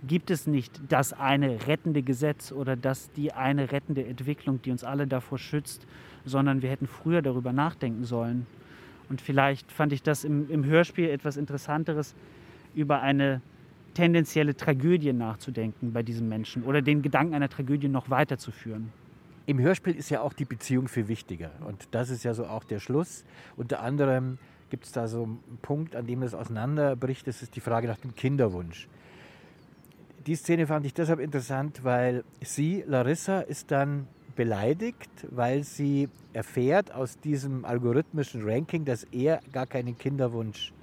gibt 0.07 0.31
es 0.31 0.47
nicht 0.47 0.79
das 0.87 1.13
eine 1.13 1.67
rettende 1.67 2.01
Gesetz 2.01 2.51
oder 2.51 2.75
das 2.75 3.11
die 3.11 3.33
eine 3.33 3.71
rettende 3.71 4.05
Entwicklung, 4.05 4.61
die 4.61 4.71
uns 4.71 4.83
alle 4.83 5.07
davor 5.07 5.37
schützt, 5.37 5.85
sondern 6.25 6.61
wir 6.61 6.69
hätten 6.69 6.87
früher 6.87 7.21
darüber 7.21 7.53
nachdenken 7.53 8.05
sollen. 8.05 8.45
Und 9.09 9.21
vielleicht 9.21 9.71
fand 9.71 9.91
ich 9.91 10.03
das 10.03 10.23
im, 10.23 10.49
im 10.49 10.63
Hörspiel 10.65 11.09
etwas 11.09 11.35
Interessanteres, 11.35 12.15
über 12.75 13.01
eine 13.01 13.41
tendenzielle 13.95 14.55
Tragödie 14.55 15.13
nachzudenken 15.13 15.91
bei 15.91 16.03
diesem 16.03 16.29
Menschen 16.29 16.63
oder 16.63 16.81
den 16.81 17.01
Gedanken 17.01 17.33
einer 17.33 17.49
Tragödie 17.49 17.89
noch 17.89 18.09
weiterzuführen. 18.09 18.93
Im 19.49 19.57
Hörspiel 19.59 19.95
ist 19.95 20.11
ja 20.11 20.21
auch 20.21 20.33
die 20.33 20.45
Beziehung 20.45 20.87
viel 20.87 21.07
wichtiger. 21.07 21.49
Und 21.65 21.87
das 21.89 22.11
ist 22.11 22.23
ja 22.23 22.35
so 22.35 22.45
auch 22.45 22.63
der 22.63 22.79
Schluss. 22.79 23.23
Unter 23.57 23.81
anderem 23.81 24.37
gibt 24.69 24.85
es 24.85 24.91
da 24.91 25.07
so 25.07 25.23
einen 25.23 25.57
Punkt, 25.63 25.95
an 25.95 26.05
dem 26.05 26.21
es 26.21 26.35
auseinanderbricht. 26.35 27.25
Das 27.25 27.41
ist 27.41 27.55
die 27.55 27.59
Frage 27.59 27.87
nach 27.87 27.97
dem 27.97 28.13
Kinderwunsch. 28.13 28.87
Die 30.27 30.35
Szene 30.35 30.67
fand 30.67 30.85
ich 30.85 30.93
deshalb 30.93 31.19
interessant, 31.19 31.83
weil 31.83 32.23
sie, 32.41 32.83
Larissa, 32.85 33.39
ist 33.39 33.71
dann 33.71 34.07
beleidigt, 34.35 35.09
weil 35.31 35.63
sie 35.63 36.09
erfährt 36.33 36.93
aus 36.93 37.19
diesem 37.19 37.65
algorithmischen 37.65 38.47
Ranking, 38.47 38.85
dass 38.85 39.03
er 39.05 39.39
gar 39.51 39.65
keinen 39.65 39.97
Kinderwunsch 39.97 40.73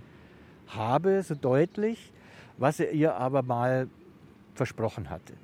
habe, 0.66 1.22
so 1.22 1.36
deutlich, 1.36 2.12
was 2.58 2.80
er 2.80 2.90
ihr 2.90 3.14
aber 3.14 3.42
mal 3.42 3.86
versprochen 4.56 5.08
hatte. 5.08 5.34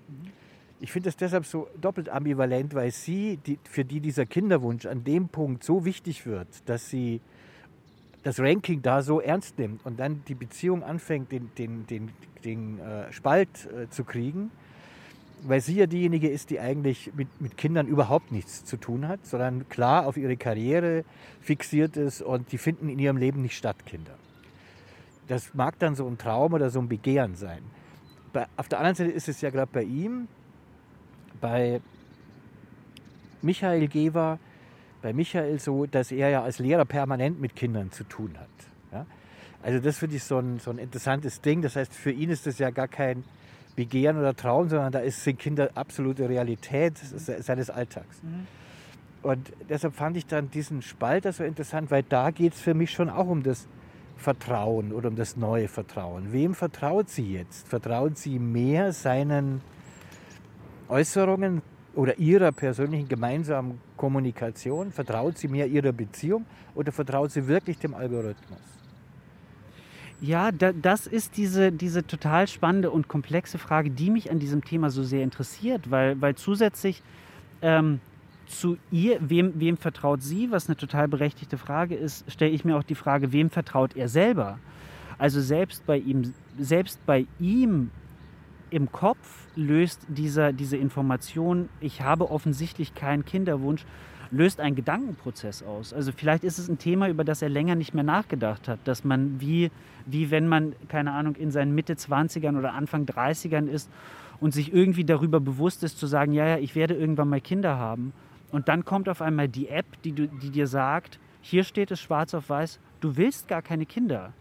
Ich 0.83 0.91
finde 0.91 1.11
das 1.11 1.17
deshalb 1.17 1.47
so 1.47 1.69
doppelt 1.81 2.09
ambivalent, 2.09 2.75
weil 2.75 2.91
sie, 2.91 3.37
die, 3.47 3.57
für 3.63 3.85
die 3.85 4.01
dieser 4.01 4.27
Kinderwunsch 4.27 4.85
an 4.85 5.05
dem 5.05 5.29
Punkt 5.29 5.63
so 5.63 5.85
wichtig 5.85 6.27
wird, 6.27 6.49
dass 6.67 6.91
sie 6.91 7.21
das 8.25 8.41
Ranking 8.41 8.83
da 8.83 9.01
so 9.03 9.21
ernst 9.21 9.61
nimmt 9.61 9.87
und 9.87 10.01
dann 10.01 10.25
die 10.27 10.35
Beziehung 10.35 10.83
anfängt, 10.83 11.31
den, 11.31 11.53
den, 11.57 11.87
den, 11.87 12.11
den 12.45 12.81
äh, 12.81 13.13
Spalt 13.13 13.49
äh, 13.71 13.91
zu 13.91 14.03
kriegen, 14.03 14.51
weil 15.45 15.61
sie 15.61 15.77
ja 15.77 15.87
diejenige 15.87 16.29
ist, 16.29 16.51
die 16.51 16.59
eigentlich 16.59 17.13
mit, 17.15 17.29
mit 17.41 17.57
Kindern 17.57 17.87
überhaupt 17.87 18.33
nichts 18.33 18.65
zu 18.65 18.77
tun 18.77 19.07
hat, 19.07 19.25
sondern 19.25 19.69
klar 19.69 20.05
auf 20.05 20.17
ihre 20.17 20.37
Karriere 20.37 21.05
fixiert 21.41 21.97
ist 21.97 22.23
und 22.23 22.51
die 22.51 22.59
finden 22.59 22.89
in 22.89 22.99
ihrem 22.99 23.19
Leben 23.19 23.41
nicht 23.41 23.57
statt, 23.57 23.87
Kinder. 23.87 24.19
Das 25.29 25.55
mag 25.55 25.79
dann 25.79 25.95
so 25.95 26.09
ein 26.09 26.19
Traum 26.19 26.55
oder 26.55 26.71
so 26.71 26.81
ein 26.81 26.89
Begehren 26.89 27.37
sein. 27.37 27.63
Bei, 28.33 28.47
auf 28.57 28.69
der 28.69 28.81
anderen 28.81 28.97
Seite 28.97 29.13
ist 29.13 29.29
es 29.29 29.41
ja 29.43 29.51
gerade 29.51 29.71
bei 29.73 29.85
ihm, 29.85 30.27
bei 31.43 31.83
Michael 33.43 33.89
Geber, 33.89 34.39
bei 35.03 35.13
Michael 35.13 35.59
so, 35.59 35.85
dass 35.85 36.11
er 36.11 36.31
ja 36.31 36.43
als 36.43 36.59
Lehrer 36.59 36.87
permanent 36.87 37.39
mit 37.39 37.55
Kindern 37.55 37.91
zu 37.91 38.05
tun 38.05 38.39
hat. 38.39 38.49
Ja? 38.93 39.07
Also 39.63 39.81
das 39.81 39.99
finde 39.99 40.17
ich 40.17 40.25
so 40.25 40.39
ein, 40.39 40.59
so 40.61 40.71
ein 40.71 40.79
interessantes 40.79 41.43
Ding. 41.43 41.61
Das 41.61 41.77
heißt, 41.77 41.93
für 41.93 42.13
ihn 42.13 42.31
ist 42.31 42.47
das 42.47 42.59
ja 42.59 42.71
gar 42.71 42.89
kein 42.89 43.25
Begehren 43.77 44.19
oder 44.19 44.35
Traum, 44.35 44.69
sondern 44.69 44.93
da 44.93 45.01
ist, 45.01 45.25
sind 45.25 45.39
Kinder 45.39 45.71
absolute 45.75 46.29
Realität 46.29 46.97
seines 46.97 47.69
Alltags. 47.69 48.23
Mhm. 48.23 48.47
Und 49.23 49.53
deshalb 49.69 49.95
fand 49.95 50.17
ich 50.17 50.27
dann 50.27 50.51
diesen 50.51 50.83
Spalter 50.83 51.33
so 51.33 51.45
interessant, 51.45 51.91
weil 51.91 52.03
da 52.03 52.31
geht 52.31 52.55
es 52.55 52.61
für 52.61 52.75
mich 52.75 52.91
schon 52.91 53.09
auch 53.09 53.29
um 53.29 53.43
das 53.43 53.67
Vertrauen 54.17 54.93
oder 54.93 55.09
um 55.09 55.17
das 55.17 55.37
neue 55.37 55.69
Vertrauen. 55.69 56.33
Wem 56.33 56.55
vertraut 56.55 57.09
sie 57.09 57.33
jetzt? 57.33 57.69
Vertraut 57.69 58.19
sie 58.19 58.39
mehr 58.39 58.93
seinen 58.93 59.61
Äußerungen 60.93 61.63
oder 61.95 62.19
ihrer 62.19 62.53
persönlichen 62.53 63.09
gemeinsamen 63.09 63.81
Kommunikation? 63.97 64.93
Vertraut 64.93 65.39
sie 65.39 65.49
mehr 65.49 65.67
ihrer 65.67 65.93
Beziehung 65.93 66.45
oder 66.75 66.93
vertraut 66.93 67.31
sie 67.31 67.49
wirklich 67.49 67.79
dem 67.79 67.95
Algorithmus? 67.95 68.61
Ja, 70.21 70.53
da, 70.53 70.73
das 70.73 71.07
ist 71.07 71.37
diese, 71.37 71.73
diese 71.73 72.07
total 72.07 72.47
spannende 72.47 72.91
und 72.91 73.09
komplexe 73.09 73.59
Frage, 73.59 73.91
die 73.91 74.11
mich 74.11 74.31
an 74.31 74.39
diesem 74.39 74.63
Thema 74.63 74.91
so 74.91 75.03
sehr 75.03 75.25
interessiert, 75.25 75.91
weil, 75.91 76.21
weil 76.21 76.35
zusätzlich 76.37 77.03
ähm, 77.63 78.01
zu 78.47 78.77
ihr, 78.91 79.19
wem, 79.21 79.55
wem 79.59 79.77
vertraut 79.79 80.23
sie, 80.23 80.51
was 80.51 80.69
eine 80.69 80.77
total 80.77 81.09
berechtigte 81.09 81.57
Frage 81.59 81.95
ist, 81.95 82.31
stelle 82.31 82.53
ich 82.53 82.65
mir 82.65 82.77
auch 82.77 82.83
die 82.83 82.95
Frage, 82.95 83.33
wem 83.33 83.51
vertraut 83.51 83.97
er 83.97 84.09
selber? 84.09 84.59
Also 85.19 85.41
selbst 85.41 85.87
bei 85.87 85.97
ihm, 85.97 86.35
selbst 86.59 87.05
bei 87.07 87.27
ihm 87.41 87.91
im 88.73 88.91
Kopf 88.91 89.47
löst 89.55 90.07
dieser, 90.09 90.53
diese 90.53 90.77
Information, 90.77 91.69
ich 91.81 92.01
habe 92.01 92.31
offensichtlich 92.31 92.95
keinen 92.95 93.25
Kinderwunsch, 93.25 93.85
löst 94.31 94.61
einen 94.61 94.75
Gedankenprozess 94.75 95.63
aus. 95.63 95.93
Also 95.93 96.11
vielleicht 96.11 96.43
ist 96.43 96.59
es 96.59 96.69
ein 96.69 96.79
Thema, 96.79 97.09
über 97.09 97.23
das 97.23 97.43
er 97.43 97.51
länger 97.51 97.75
nicht 97.75 97.93
mehr 97.93 98.03
nachgedacht 98.03 98.67
hat, 98.67 98.81
dass 98.85 99.05
man 99.05 99.41
wie, 99.41 99.71
wie 100.07 100.31
wenn 100.31 100.49
man, 100.49 100.75
keine 100.89 101.13
Ahnung, 101.13 101.37
in 101.37 101.51
seinen 101.51 101.75
Mitte 101.75 101.95
20ern 101.95 102.59
oder 102.59 102.73
Anfang 102.73 103.05
30ern 103.05 103.67
ist 103.67 103.91
und 104.41 104.55
sich 104.55 104.73
irgendwie 104.73 105.05
darüber 105.05 105.39
bewusst 105.39 105.85
ist 105.85 105.99
zu 105.99 106.07
sagen, 106.07 106.33
ja, 106.33 106.47
ja, 106.47 106.57
ich 106.57 106.75
werde 106.75 106.95
irgendwann 106.95 107.29
mal 107.29 107.43
Kinder 107.43 107.77
haben. 107.77 108.15
Und 108.51 108.69
dann 108.69 108.85
kommt 108.87 109.09
auf 109.09 109.21
einmal 109.21 109.49
die 109.49 109.69
App, 109.69 109.87
die, 110.03 110.13
du, 110.13 110.29
die 110.29 110.51
dir 110.51 110.67
sagt, 110.67 111.19
hier 111.43 111.65
steht 111.65 111.91
es 111.91 112.01
schwarz 112.01 112.33
auf 112.33 112.49
weiß, 112.49 112.81
du 113.01 113.17
willst 113.17 113.49
gar 113.49 113.61
keine 113.61 113.85
Kinder. 113.85 114.33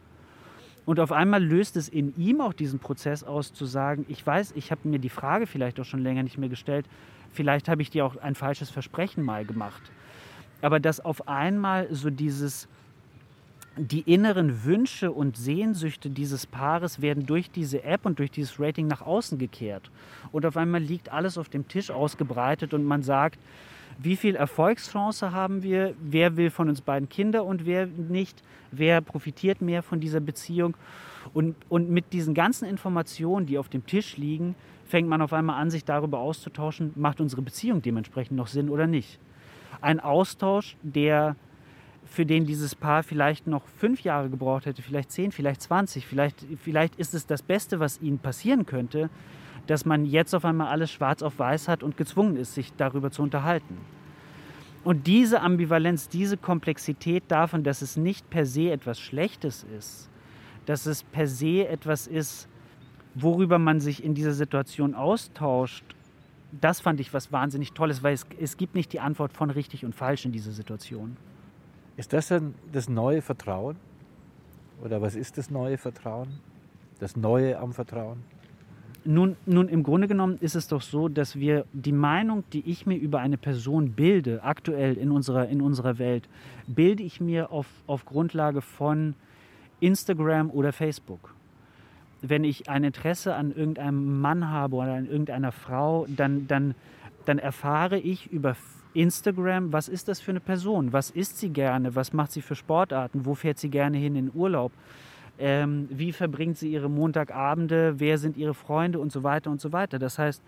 Und 0.85 0.99
auf 0.99 1.11
einmal 1.11 1.43
löst 1.43 1.77
es 1.77 1.89
in 1.89 2.15
ihm 2.17 2.41
auch 2.41 2.53
diesen 2.53 2.79
Prozess 2.79 3.23
aus, 3.23 3.53
zu 3.53 3.65
sagen, 3.65 4.05
ich 4.09 4.25
weiß, 4.25 4.53
ich 4.55 4.71
habe 4.71 4.87
mir 4.87 4.99
die 4.99 5.09
Frage 5.09 5.45
vielleicht 5.45 5.79
auch 5.79 5.85
schon 5.85 6.01
länger 6.01 6.23
nicht 6.23 6.37
mehr 6.37 6.49
gestellt, 6.49 6.87
Vielleicht 7.31 7.69
habe 7.69 7.81
ich 7.81 7.89
dir 7.89 8.05
auch 8.05 8.17
ein 8.17 8.35
falsches 8.35 8.69
Versprechen 8.69 9.23
mal 9.23 9.45
gemacht. 9.45 9.81
Aber 10.61 10.79
dass 10.79 10.99
auf 10.99 11.27
einmal 11.27 11.87
so 11.93 12.09
dieses, 12.09 12.67
die 13.77 14.01
inneren 14.01 14.63
Wünsche 14.65 15.11
und 15.11 15.37
Sehnsüchte 15.37 16.09
dieses 16.09 16.45
Paares 16.45 17.01
werden 17.01 17.25
durch 17.25 17.49
diese 17.49 17.83
App 17.83 18.05
und 18.05 18.19
durch 18.19 18.31
dieses 18.31 18.59
Rating 18.59 18.87
nach 18.87 19.01
außen 19.01 19.37
gekehrt. 19.39 19.89
Und 20.31 20.45
auf 20.45 20.57
einmal 20.57 20.81
liegt 20.81 21.09
alles 21.09 21.37
auf 21.37 21.49
dem 21.49 21.67
Tisch 21.67 21.89
ausgebreitet 21.89 22.73
und 22.73 22.83
man 22.83 23.01
sagt, 23.01 23.39
wie 24.03 24.15
viel 24.15 24.35
Erfolgschance 24.35 25.31
haben 25.31 25.63
wir, 25.63 25.93
wer 25.99 26.37
will 26.37 26.49
von 26.49 26.69
uns 26.69 26.81
beiden 26.81 27.09
Kinder 27.09 27.45
und 27.45 27.65
wer 27.65 27.85
nicht, 27.85 28.41
wer 28.71 29.01
profitiert 29.01 29.61
mehr 29.61 29.83
von 29.83 29.99
dieser 29.99 30.19
Beziehung. 30.19 30.75
Und, 31.33 31.55
und 31.69 31.89
mit 31.89 32.13
diesen 32.13 32.33
ganzen 32.33 32.67
Informationen, 32.67 33.45
die 33.45 33.57
auf 33.57 33.69
dem 33.69 33.85
Tisch 33.85 34.17
liegen, 34.17 34.55
fängt 34.85 35.07
man 35.07 35.21
auf 35.21 35.33
einmal 35.33 35.61
an, 35.61 35.69
sich 35.69 35.85
darüber 35.85 36.19
auszutauschen, 36.19 36.91
macht 36.95 37.21
unsere 37.21 37.41
Beziehung 37.41 37.81
dementsprechend 37.81 38.37
noch 38.37 38.47
Sinn 38.47 38.69
oder 38.69 38.87
nicht. 38.87 39.19
Ein 39.81 39.99
Austausch, 39.99 40.75
der 40.81 41.35
für 42.05 42.25
den 42.25 42.45
dieses 42.45 42.75
Paar 42.75 43.03
vielleicht 43.03 43.47
noch 43.47 43.65
fünf 43.77 44.01
Jahre 44.01 44.29
gebraucht 44.29 44.65
hätte, 44.65 44.81
vielleicht 44.81 45.11
zehn, 45.11 45.31
vielleicht 45.31 45.61
zwanzig, 45.61 46.07
vielleicht, 46.07 46.45
vielleicht 46.61 46.95
ist 46.95 47.13
es 47.13 47.25
das 47.25 47.41
Beste, 47.41 47.79
was 47.79 48.01
ihnen 48.01 48.19
passieren 48.19 48.65
könnte, 48.65 49.09
dass 49.67 49.85
man 49.85 50.05
jetzt 50.05 50.33
auf 50.33 50.45
einmal 50.45 50.67
alles 50.67 50.91
schwarz 50.91 51.21
auf 51.21 51.39
weiß 51.39 51.67
hat 51.67 51.83
und 51.83 51.97
gezwungen 51.97 52.37
ist, 52.37 52.53
sich 52.53 52.73
darüber 52.73 53.11
zu 53.11 53.21
unterhalten. 53.21 53.77
Und 54.83 55.05
diese 55.07 55.41
Ambivalenz, 55.41 56.09
diese 56.09 56.37
Komplexität 56.37 57.23
davon, 57.27 57.63
dass 57.63 57.81
es 57.81 57.97
nicht 57.97 58.29
per 58.29 58.45
se 58.45 58.71
etwas 58.71 58.99
Schlechtes 58.99 59.65
ist, 59.77 60.09
dass 60.65 60.85
es 60.85 61.03
per 61.03 61.27
se 61.27 61.67
etwas 61.67 62.07
ist, 62.07 62.47
worüber 63.13 63.59
man 63.59 63.79
sich 63.79 64.03
in 64.03 64.15
dieser 64.15 64.33
Situation 64.33 64.95
austauscht, 64.95 65.83
das 66.59 66.81
fand 66.81 66.99
ich 66.99 67.13
was 67.13 67.31
wahnsinnig 67.31 67.73
Tolles, 67.73 68.03
weil 68.03 68.13
es, 68.13 68.25
es 68.39 68.57
gibt 68.57 68.75
nicht 68.75 68.91
die 68.91 68.99
Antwort 68.99 69.33
von 69.33 69.49
richtig 69.49 69.85
und 69.85 69.95
falsch 69.95 70.25
in 70.25 70.31
dieser 70.31 70.51
Situation. 70.51 71.15
Ist 71.97 72.13
das 72.13 72.27
denn 72.27 72.55
das 72.71 72.89
neue 72.89 73.21
Vertrauen? 73.21 73.77
Oder 74.83 75.01
was 75.01 75.15
ist 75.15 75.37
das 75.37 75.49
neue 75.49 75.77
Vertrauen? 75.77 76.39
Das 76.99 77.15
Neue 77.15 77.57
am 77.57 77.73
Vertrauen? 77.73 78.23
Nun, 79.03 79.35
nun, 79.47 79.67
im 79.67 79.81
Grunde 79.81 80.07
genommen 80.07 80.37
ist 80.41 80.55
es 80.55 80.67
doch 80.67 80.81
so, 80.81 81.09
dass 81.09 81.35
wir 81.35 81.65
die 81.73 81.91
Meinung, 81.91 82.43
die 82.53 82.69
ich 82.69 82.85
mir 82.85 82.97
über 82.97 83.19
eine 83.19 83.37
Person 83.37 83.93
bilde, 83.93 84.43
aktuell 84.43 84.95
in 84.95 85.09
unserer, 85.09 85.47
in 85.47 85.59
unserer 85.61 85.97
Welt, 85.97 86.29
bilde 86.67 87.01
ich 87.01 87.19
mir 87.19 87.51
auf, 87.51 87.65
auf 87.87 88.05
Grundlage 88.05 88.61
von 88.61 89.15
Instagram 89.79 90.51
oder 90.51 90.71
Facebook. 90.71 91.33
Wenn 92.21 92.43
ich 92.43 92.69
ein 92.69 92.83
Interesse 92.83 93.33
an 93.33 93.51
irgendeinem 93.51 94.21
Mann 94.21 94.49
habe 94.49 94.75
oder 94.75 94.93
an 94.93 95.07
irgendeiner 95.07 95.51
Frau, 95.51 96.05
dann, 96.07 96.47
dann, 96.47 96.75
dann 97.25 97.39
erfahre 97.39 97.97
ich 97.97 98.31
über 98.31 98.55
Instagram, 98.93 99.73
was 99.73 99.87
ist 99.89 100.09
das 100.09 100.19
für 100.19 100.31
eine 100.31 100.41
Person? 100.41 100.93
Was 100.93 101.09
isst 101.09 101.39
sie 101.39 101.49
gerne? 101.49 101.95
Was 101.95 102.13
macht 102.13 102.31
sie 102.31 102.41
für 102.41 102.55
Sportarten? 102.55 103.25
Wo 103.25 103.33
fährt 103.33 103.57
sie 103.57 103.69
gerne 103.69 103.97
hin 103.97 104.15
in 104.15 104.31
Urlaub? 104.33 104.71
Ähm, 105.39 105.87
wie 105.89 106.11
verbringt 106.11 106.57
sie 106.57 106.71
ihre 106.71 106.89
Montagabende? 106.89 107.99
Wer 107.99 108.17
sind 108.17 108.37
ihre 108.37 108.53
Freunde 108.53 108.99
und 108.99 109.11
so 109.11 109.23
weiter 109.23 109.49
und 109.49 109.59
so 109.59 109.71
weiter? 109.71 109.97
Das 109.97 110.19
heißt, 110.19 110.41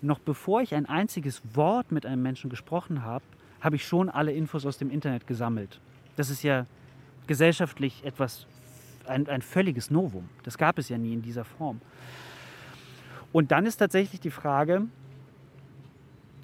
noch 0.00 0.18
bevor 0.18 0.62
ich 0.62 0.74
ein 0.74 0.86
einziges 0.86 1.42
Wort 1.54 1.92
mit 1.92 2.06
einem 2.06 2.22
Menschen 2.22 2.50
gesprochen 2.50 3.02
habe, 3.02 3.24
habe 3.60 3.76
ich 3.76 3.86
schon 3.86 4.08
alle 4.08 4.32
Infos 4.32 4.64
aus 4.64 4.78
dem 4.78 4.90
Internet 4.90 5.26
gesammelt. 5.26 5.80
Das 6.16 6.30
ist 6.30 6.42
ja 6.42 6.66
gesellschaftlich 7.26 8.04
etwas, 8.04 8.46
ein, 9.06 9.28
ein 9.28 9.42
völliges 9.42 9.90
Novum. 9.90 10.28
Das 10.44 10.56
gab 10.56 10.78
es 10.78 10.88
ja 10.88 10.98
nie 10.98 11.12
in 11.12 11.22
dieser 11.22 11.44
Form. 11.44 11.80
Und 13.32 13.50
dann 13.50 13.66
ist 13.66 13.76
tatsächlich 13.76 14.20
die 14.20 14.30
Frage, 14.30 14.86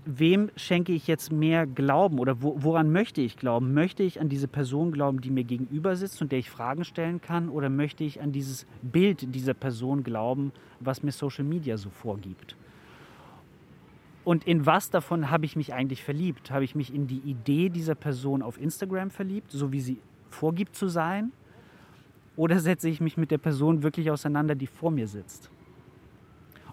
wem 0.07 0.51
schenke 0.57 0.93
ich 0.93 1.07
jetzt 1.07 1.33
mehr 1.33 1.67
Glauben 1.67 2.19
oder 2.19 2.43
wo, 2.43 2.57
woran 2.63 2.91
möchte 2.91 3.21
ich 3.21 3.37
glauben? 3.37 3.75
Möchte 3.75 4.03
ich 4.03 4.21
an 4.21 4.29
diese 4.29 4.49
Person 4.49 4.93
glauben, 4.93 5.21
die 5.21 5.31
mir 5.31 5.45
gegenüber 5.45 5.97
sitzt 5.97 6.21
und 6.23 6.33
der 6.33 6.39
ich 6.39 6.51
Fragen 6.51 6.85
stellen 6.85 7.21
kann? 7.21 7.49
Oder 7.49 7.69
möchte 7.69 8.05
ich 8.05 8.21
an 8.21 8.33
dieses 8.33 8.67
Bild 8.83 9.35
dieser 9.35 9.55
Person 9.55 10.05
glauben, 10.05 10.53
was 10.81 11.03
mir 11.03 11.13
Social 11.13 11.45
Media 11.45 11.77
so 11.77 11.91
vorgibt? 11.91 12.57
Und 14.25 14.45
in 14.45 14.65
was 14.65 14.91
davon 14.91 15.31
habe 15.31 15.45
ich 15.45 15.55
mich 15.55 15.75
eigentlich 15.75 16.03
verliebt? 16.03 16.51
Habe 16.51 16.65
ich 16.65 16.75
mich 16.75 16.95
in 16.95 17.07
die 17.07 17.19
Idee 17.19 17.69
dieser 17.69 17.95
Person 17.95 18.43
auf 18.43 18.61
Instagram 18.61 19.11
verliebt, 19.11 19.51
so 19.51 19.71
wie 19.73 19.81
sie 19.81 19.99
vorgibt 20.31 20.75
zu 20.77 20.89
sein? 20.89 21.33
Oder 22.37 22.59
setze 22.59 22.89
ich 22.89 23.01
mich 23.01 23.17
mit 23.17 23.31
der 23.31 23.39
Person 23.39 23.83
wirklich 23.83 24.11
auseinander, 24.11 24.55
die 24.55 24.67
vor 24.67 24.91
mir 24.91 25.07
sitzt? 25.07 25.51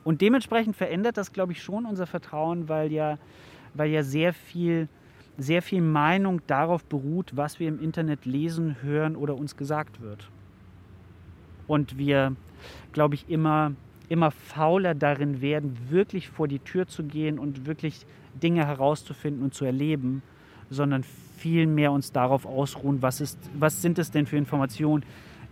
Und 0.04 0.22
dementsprechend 0.22 0.76
verändert 0.76 1.18
das, 1.18 1.32
glaube 1.32 1.52
ich, 1.52 1.62
schon 1.62 1.86
unser 1.86 2.08
Vertrauen, 2.08 2.70
weil 2.70 2.92
ja, 2.92 3.18
weil 3.74 3.92
ja 3.92 4.04
sehr 4.04 4.34
viel, 4.34 4.88
sehr 5.38 5.62
viel 5.62 5.82
Meinung 5.82 6.42
darauf 6.48 6.84
beruht, 6.84 7.32
was 7.36 7.60
wir 7.60 7.68
im 7.68 7.80
Internet 7.80 8.26
lesen, 8.26 8.78
hören 8.82 9.16
oder 9.16 9.36
uns 9.36 9.56
gesagt 9.56 10.02
wird. 10.02 10.30
Und 11.68 11.98
wir, 11.98 12.36
glaube 12.94 13.16
ich, 13.16 13.30
immer, 13.30 13.74
immer 14.10 14.32
fauler 14.32 14.96
darin 14.96 15.42
werden, 15.42 15.78
wirklich 15.90 16.30
vor 16.30 16.48
die 16.48 16.60
Tür 16.60 16.88
zu 16.88 17.04
gehen 17.04 17.40
und 17.40 17.66
wirklich 17.66 18.06
Dinge 18.42 18.66
herauszufinden 18.66 19.44
und 19.44 19.54
zu 19.54 19.66
erleben, 19.66 20.22
sondern 20.70 21.04
viel 21.38 21.68
mehr 21.68 21.92
uns 21.92 22.12
darauf 22.12 22.46
ausruhen, 22.46 23.02
was, 23.02 23.22
ist, 23.22 23.38
was 23.58 23.82
sind 23.82 24.00
es 24.00 24.12
denn 24.12 24.26
für 24.26 24.38
Informationen, 24.38 25.04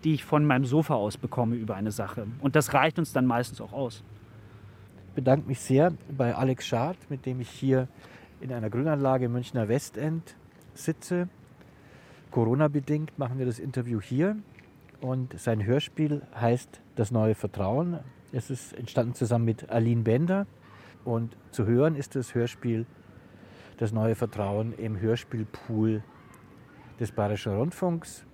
die 0.04 0.14
ich 0.14 0.24
von 0.24 0.46
meinem 0.46 0.66
Sofa 0.66 0.96
aus 0.96 1.18
bekomme 1.18 1.56
über 1.56 1.76
eine 1.76 1.92
Sache. 1.92 2.26
Und 2.42 2.56
das 2.56 2.74
reicht 2.74 3.00
uns 3.00 3.12
dann 3.12 3.26
meistens 3.26 3.60
auch 3.60 3.74
aus 3.74 4.04
bedanke 5.16 5.48
mich 5.48 5.60
sehr 5.60 5.94
bei 6.16 6.36
Alex 6.36 6.66
Schad, 6.66 6.98
mit 7.10 7.26
dem 7.26 7.40
ich 7.40 7.50
hier 7.50 7.88
in 8.42 8.52
einer 8.54 8.70
Grünanlage 8.70 9.26
im 9.26 9.34
Münchner 9.34 9.68
Westend 9.68 10.36
sitze. 10.74 11.28
Corona-bedingt 12.32 13.18
machen 13.18 13.40
wir 13.40 13.46
das 13.46 13.60
Interview 13.60 14.00
hier 14.02 14.38
und 15.02 15.40
sein 15.40 15.66
Hörspiel 15.66 16.22
heißt 16.40 16.82
Das 16.96 17.12
neue 17.12 17.36
Vertrauen. 17.36 18.00
Es 18.32 18.50
ist 18.50 18.74
entstanden 18.74 19.14
zusammen 19.16 19.46
mit 19.46 19.70
Aline 19.70 20.04
Bender 20.04 20.46
und 21.06 21.36
zu 21.52 21.66
hören 21.66 21.96
ist 21.96 22.16
das 22.16 22.36
Hörspiel 22.36 22.86
Das 23.78 23.92
neue 23.92 24.16
Vertrauen 24.16 24.74
im 24.74 25.00
Hörspielpool 25.00 26.04
des 27.00 27.12
Bayerischen 27.12 27.54
Rundfunks, 27.54 28.26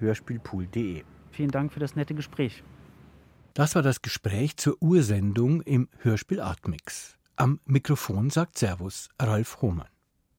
hörspielpool.de. 0.00 1.04
Vielen 1.30 1.50
Dank 1.50 1.72
für 1.72 1.80
das 1.80 1.94
nette 1.94 2.14
Gespräch. 2.14 2.64
Das 3.54 3.76
war 3.76 3.82
das 3.82 4.02
Gespräch 4.02 4.56
zur 4.56 4.82
Ursendung 4.82 5.60
im 5.62 5.88
Hörspiel 5.98 6.40
Artmix. 6.40 7.16
Am 7.36 7.60
Mikrofon 7.66 8.30
sagt 8.30 8.58
Servus 8.58 9.10
Ralf 9.20 9.62
Hohmann. 9.62 9.93